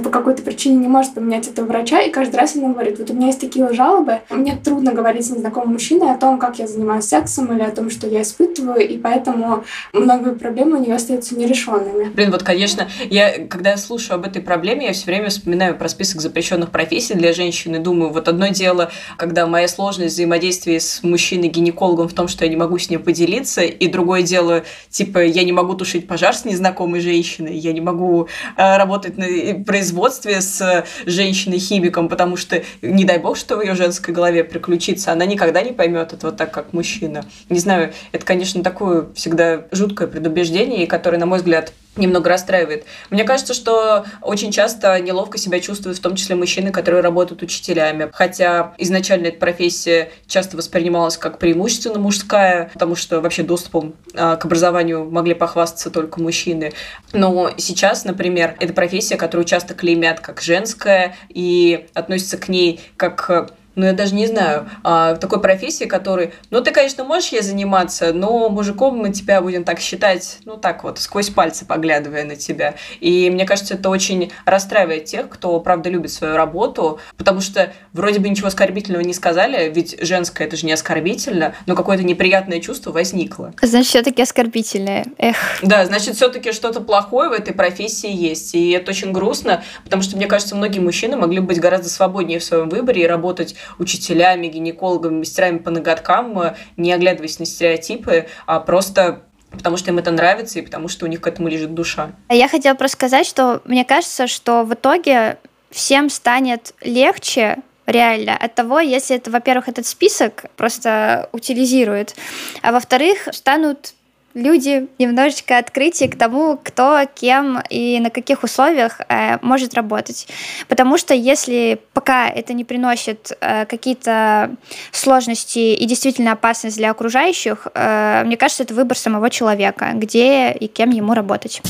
по 0.02 0.10
какой-то 0.10 0.42
причине 0.42 0.78
не 0.78 0.88
может 0.88 1.14
поменять 1.14 1.46
этого 1.46 1.66
врача, 1.66 2.00
и 2.00 2.10
каждый 2.10 2.34
раз 2.34 2.56
она 2.56 2.70
говорит, 2.70 2.98
вот 2.98 3.08
у 3.08 3.14
меня 3.14 3.28
есть 3.28 3.40
такие 3.40 3.72
жалобы, 3.72 4.18
мне 4.28 4.56
трудно 4.56 4.92
говорить 4.92 5.26
с 5.26 5.30
незнакомым 5.30 5.74
мужчиной 5.74 6.10
о 6.10 6.16
том, 6.16 6.40
как 6.40 6.58
я 6.58 6.66
занимаюсь 6.66 7.04
сексом 7.04 7.54
или 7.54 7.62
о 7.62 7.70
том, 7.70 7.88
что 7.88 8.08
я 8.08 8.22
испытываю, 8.22 8.80
и 8.80 8.98
поэтому 8.98 9.62
многие 9.92 10.34
проблемы 10.34 10.78
у 10.78 10.82
нее 10.82 10.96
остаются 10.96 11.36
нерешенными. 11.36 12.06
Блин, 12.06 12.32
вот, 12.32 12.42
конечно, 12.42 12.88
я, 13.10 13.46
когда 13.46 13.70
я 13.70 13.76
слушаю 13.76 14.16
об 14.16 14.26
этой 14.26 14.42
проблеме, 14.42 14.86
я 14.86 14.92
все 14.92 15.06
время 15.06 15.28
вспоминаю 15.28 15.78
про 15.78 15.88
список 15.88 16.15
запрещенных 16.20 16.70
профессий 16.70 17.14
для 17.14 17.32
женщин 17.32 17.74
и 17.76 17.78
думаю, 17.78 18.12
вот 18.12 18.28
одно 18.28 18.48
дело, 18.48 18.90
когда 19.16 19.46
моя 19.46 19.68
сложность 19.68 20.14
взаимодействия 20.14 20.80
с 20.80 21.02
мужчиной-гинекологом 21.02 22.08
в 22.08 22.12
том, 22.12 22.28
что 22.28 22.44
я 22.44 22.50
не 22.50 22.56
могу 22.56 22.78
с 22.78 22.90
ним 22.90 23.02
поделиться, 23.02 23.62
и 23.62 23.86
другое 23.88 24.22
дело, 24.22 24.64
типа, 24.90 25.24
я 25.24 25.44
не 25.44 25.52
могу 25.52 25.74
тушить 25.74 26.06
пожар 26.06 26.34
с 26.34 26.44
незнакомой 26.44 27.00
женщиной, 27.00 27.56
я 27.56 27.72
не 27.72 27.80
могу 27.80 28.28
э, 28.56 28.76
работать 28.76 29.16
на 29.18 29.26
производстве 29.64 30.40
с 30.40 30.84
женщиной-химиком, 31.06 32.08
потому 32.08 32.36
что, 32.36 32.62
не 32.82 33.04
дай 33.04 33.18
бог, 33.18 33.36
что 33.36 33.56
в 33.56 33.62
ее 33.62 33.74
женской 33.74 34.14
голове 34.14 34.44
приключится, 34.44 35.12
она 35.12 35.26
никогда 35.26 35.62
не 35.62 35.72
поймет 35.72 36.12
этого 36.12 36.32
так, 36.32 36.50
как 36.50 36.72
мужчина. 36.72 37.24
Не 37.48 37.58
знаю, 37.58 37.92
это, 38.12 38.24
конечно, 38.24 38.62
такое 38.62 39.06
всегда 39.14 39.66
жуткое 39.72 40.08
предубеждение, 40.08 40.86
которое, 40.86 41.18
на 41.18 41.26
мой 41.26 41.38
взгляд, 41.38 41.72
немного 41.96 42.30
расстраивает. 42.30 42.84
Мне 43.10 43.24
кажется, 43.24 43.54
что 43.54 44.04
очень 44.22 44.50
часто 44.52 44.98
неловко 45.00 45.38
себя 45.38 45.60
чувствуют 45.60 45.98
в 45.98 46.00
том 46.00 46.16
числе 46.16 46.36
мужчины, 46.36 46.72
которые 46.72 47.02
работают 47.02 47.42
учителями. 47.42 48.10
Хотя 48.12 48.74
изначально 48.78 49.26
эта 49.28 49.38
профессия 49.38 50.10
часто 50.26 50.56
воспринималась 50.56 51.16
как 51.16 51.38
преимущественно 51.38 51.98
мужская, 51.98 52.70
потому 52.72 52.96
что 52.96 53.20
вообще 53.20 53.42
доступом 53.42 53.94
а, 54.14 54.36
к 54.36 54.44
образованию 54.44 55.10
могли 55.10 55.34
похвастаться 55.34 55.90
только 55.90 56.20
мужчины. 56.20 56.72
Но 57.12 57.50
сейчас, 57.56 58.04
например, 58.04 58.56
это 58.60 58.72
профессия, 58.72 59.16
которую 59.16 59.46
часто 59.46 59.74
клеймят 59.74 60.20
как 60.20 60.40
женская 60.40 61.16
и 61.28 61.86
относятся 61.94 62.38
к 62.38 62.48
ней 62.48 62.80
как 62.96 63.50
ну, 63.76 63.84
я 63.84 63.92
даже 63.92 64.14
не 64.14 64.26
знаю, 64.26 64.68
а, 64.82 65.14
такой 65.16 65.40
профессии, 65.40 65.84
которой, 65.84 66.32
ну, 66.50 66.62
ты, 66.62 66.72
конечно, 66.72 67.04
можешь 67.04 67.28
ей 67.30 67.42
заниматься, 67.42 68.12
но 68.12 68.48
мужиком 68.48 68.96
мы 68.96 69.12
тебя 69.12 69.40
будем 69.42 69.64
так 69.64 69.80
считать, 69.80 70.38
ну, 70.44 70.56
так 70.56 70.82
вот, 70.82 70.98
сквозь 70.98 71.28
пальцы 71.28 71.66
поглядывая 71.66 72.24
на 72.24 72.36
тебя. 72.36 72.74
И 73.00 73.30
мне 73.30 73.44
кажется, 73.44 73.74
это 73.74 73.90
очень 73.90 74.32
расстраивает 74.46 75.04
тех, 75.04 75.28
кто, 75.28 75.60
правда, 75.60 75.90
любит 75.90 76.10
свою 76.10 76.36
работу, 76.36 76.98
потому 77.18 77.40
что 77.42 77.72
вроде 77.92 78.18
бы 78.18 78.28
ничего 78.30 78.48
оскорбительного 78.48 79.02
не 79.02 79.12
сказали, 79.12 79.70
ведь 79.72 79.96
женское 80.00 80.46
это 80.46 80.56
же 80.56 80.64
не 80.64 80.72
оскорбительно, 80.72 81.54
но 81.66 81.76
какое-то 81.76 82.02
неприятное 82.02 82.60
чувство 82.60 82.92
возникло. 82.92 83.52
Значит, 83.60 83.88
все-таки 83.88 84.22
оскорбительное. 84.22 85.04
Эх. 85.18 85.36
Да, 85.62 85.84
значит, 85.84 86.16
все-таки 86.16 86.52
что-то 86.52 86.80
плохое 86.80 87.28
в 87.28 87.32
этой 87.32 87.52
профессии 87.52 88.10
есть. 88.10 88.54
И 88.54 88.70
это 88.70 88.92
очень 88.92 89.12
грустно, 89.12 89.62
потому 89.84 90.02
что, 90.02 90.16
мне 90.16 90.26
кажется, 90.26 90.56
многие 90.56 90.78
мужчины 90.78 91.18
могли 91.18 91.40
быть 91.40 91.60
гораздо 91.60 91.90
свободнее 91.90 92.38
в 92.38 92.44
своем 92.44 92.70
выборе 92.70 93.02
и 93.02 93.06
работать 93.06 93.54
учителями, 93.78 94.46
гинекологами, 94.46 95.18
мастерами 95.18 95.58
по 95.58 95.70
ноготкам, 95.70 96.38
э, 96.40 96.56
не 96.76 96.92
оглядываясь 96.92 97.38
на 97.38 97.46
стереотипы, 97.46 98.26
а 98.46 98.60
просто 98.60 99.22
потому 99.50 99.76
что 99.76 99.90
им 99.90 99.98
это 99.98 100.10
нравится 100.10 100.58
и 100.58 100.62
потому 100.62 100.88
что 100.88 101.06
у 101.06 101.08
них 101.08 101.20
к 101.20 101.26
этому 101.26 101.48
лежит 101.48 101.72
душа. 101.74 102.10
А 102.28 102.34
я 102.34 102.48
хотела 102.48 102.74
просто 102.74 102.96
сказать, 102.96 103.26
что 103.26 103.62
мне 103.64 103.84
кажется, 103.84 104.26
что 104.26 104.64
в 104.64 104.74
итоге 104.74 105.38
всем 105.70 106.10
станет 106.10 106.74
легче 106.82 107.58
реально 107.86 108.36
от 108.36 108.54
того, 108.54 108.80
если 108.80 109.16
это, 109.16 109.30
во-первых, 109.30 109.68
этот 109.68 109.86
список 109.86 110.46
просто 110.56 111.28
утилизирует, 111.32 112.16
а 112.62 112.72
во-вторых, 112.72 113.28
станут 113.32 113.94
люди 114.36 114.86
немножечко 114.98 115.58
открытие 115.58 116.08
к 116.08 116.16
тому, 116.16 116.60
кто, 116.62 117.00
кем 117.14 117.60
и 117.70 117.98
на 118.00 118.10
каких 118.10 118.42
условиях 118.44 119.00
э, 119.08 119.38
может 119.40 119.74
работать. 119.74 120.28
Потому 120.68 120.98
что 120.98 121.14
если 121.14 121.80
пока 121.94 122.28
это 122.28 122.52
не 122.52 122.64
приносит 122.64 123.32
э, 123.40 123.64
какие-то 123.64 124.54
сложности 124.92 125.74
и 125.74 125.84
действительно 125.86 126.32
опасность 126.32 126.76
для 126.76 126.90
окружающих, 126.90 127.66
э, 127.74 128.22
мне 128.24 128.36
кажется, 128.36 128.62
это 128.62 128.74
выбор 128.74 128.98
самого 128.98 129.30
человека, 129.30 129.92
где 129.94 130.52
и 130.52 130.68
кем 130.68 130.90
ему 130.90 131.14
работать. 131.14 131.62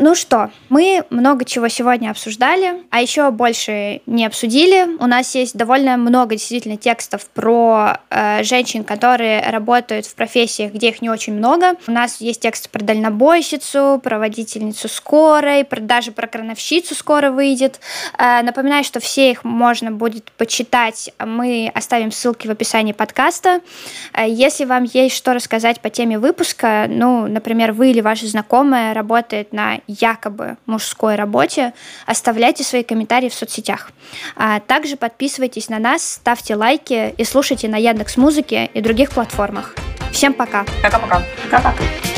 Ну 0.00 0.14
что, 0.14 0.50
мы 0.68 1.04
много 1.10 1.44
чего 1.44 1.68
сегодня 1.68 2.10
обсуждали, 2.10 2.82
а 2.90 3.00
еще 3.00 3.30
больше 3.30 4.02
не 4.06 4.26
обсудили. 4.26 4.96
У 4.98 5.06
нас 5.06 5.34
есть 5.34 5.56
довольно 5.56 5.96
много 5.96 6.34
действительно 6.36 6.76
текстов 6.76 7.26
про 7.30 8.00
э, 8.10 8.42
женщин, 8.42 8.84
которые 8.84 9.40
работают 9.48 10.06
в 10.06 10.14
профессиях, 10.14 10.72
где 10.72 10.88
их 10.88 11.00
не 11.00 11.08
очень 11.08 11.34
много. 11.34 11.74
У 11.86 11.90
нас 11.90 12.20
есть 12.20 12.40
тексты 12.40 12.68
про 12.68 12.84
дальнобойщицу, 12.84 14.00
про 14.02 14.18
водительницу 14.18 14.88
скорой, 14.88 15.64
про, 15.64 15.80
даже 15.80 16.12
про 16.12 16.26
крановщицу 16.26 16.94
скоро 16.94 17.30
выйдет. 17.30 17.80
Э, 18.18 18.42
напоминаю, 18.42 18.84
что 18.84 19.00
все 19.00 19.30
их 19.30 19.44
можно 19.44 19.90
будет 19.90 20.30
почитать. 20.32 21.10
Мы 21.18 21.72
оставим 21.74 22.12
ссылки 22.12 22.46
в 22.46 22.50
описании 22.50 22.92
подкаста. 22.92 23.60
Э, 24.12 24.28
если 24.28 24.66
вам 24.66 24.84
есть 24.84 25.16
что 25.16 25.32
рассказать 25.32 25.80
по 25.80 25.88
теме 25.88 26.18
выпуска, 26.18 26.86
ну, 26.88 27.26
например, 27.26 27.72
вы 27.72 27.90
или 27.90 28.02
ваши 28.02 28.26
знакомые 28.26 28.92
работают 28.92 29.52
на 29.54 29.80
якобы 29.86 30.57
мужской 30.68 31.16
работе, 31.16 31.72
оставляйте 32.06 32.62
свои 32.62 32.84
комментарии 32.84 33.28
в 33.28 33.34
соцсетях. 33.34 33.90
А 34.36 34.60
также 34.60 34.96
подписывайтесь 34.96 35.68
на 35.68 35.78
нас, 35.78 36.04
ставьте 36.04 36.54
лайки 36.54 37.14
и 37.16 37.24
слушайте 37.24 37.68
на 37.68 37.76
Яндекс 37.76 38.16
Музыке 38.16 38.70
и 38.72 38.80
других 38.80 39.10
платформах. 39.10 39.74
Всем 40.12 40.34
пока. 40.34 40.64
Пока-пока. 40.82 41.22
Пока-пока. 41.44 42.17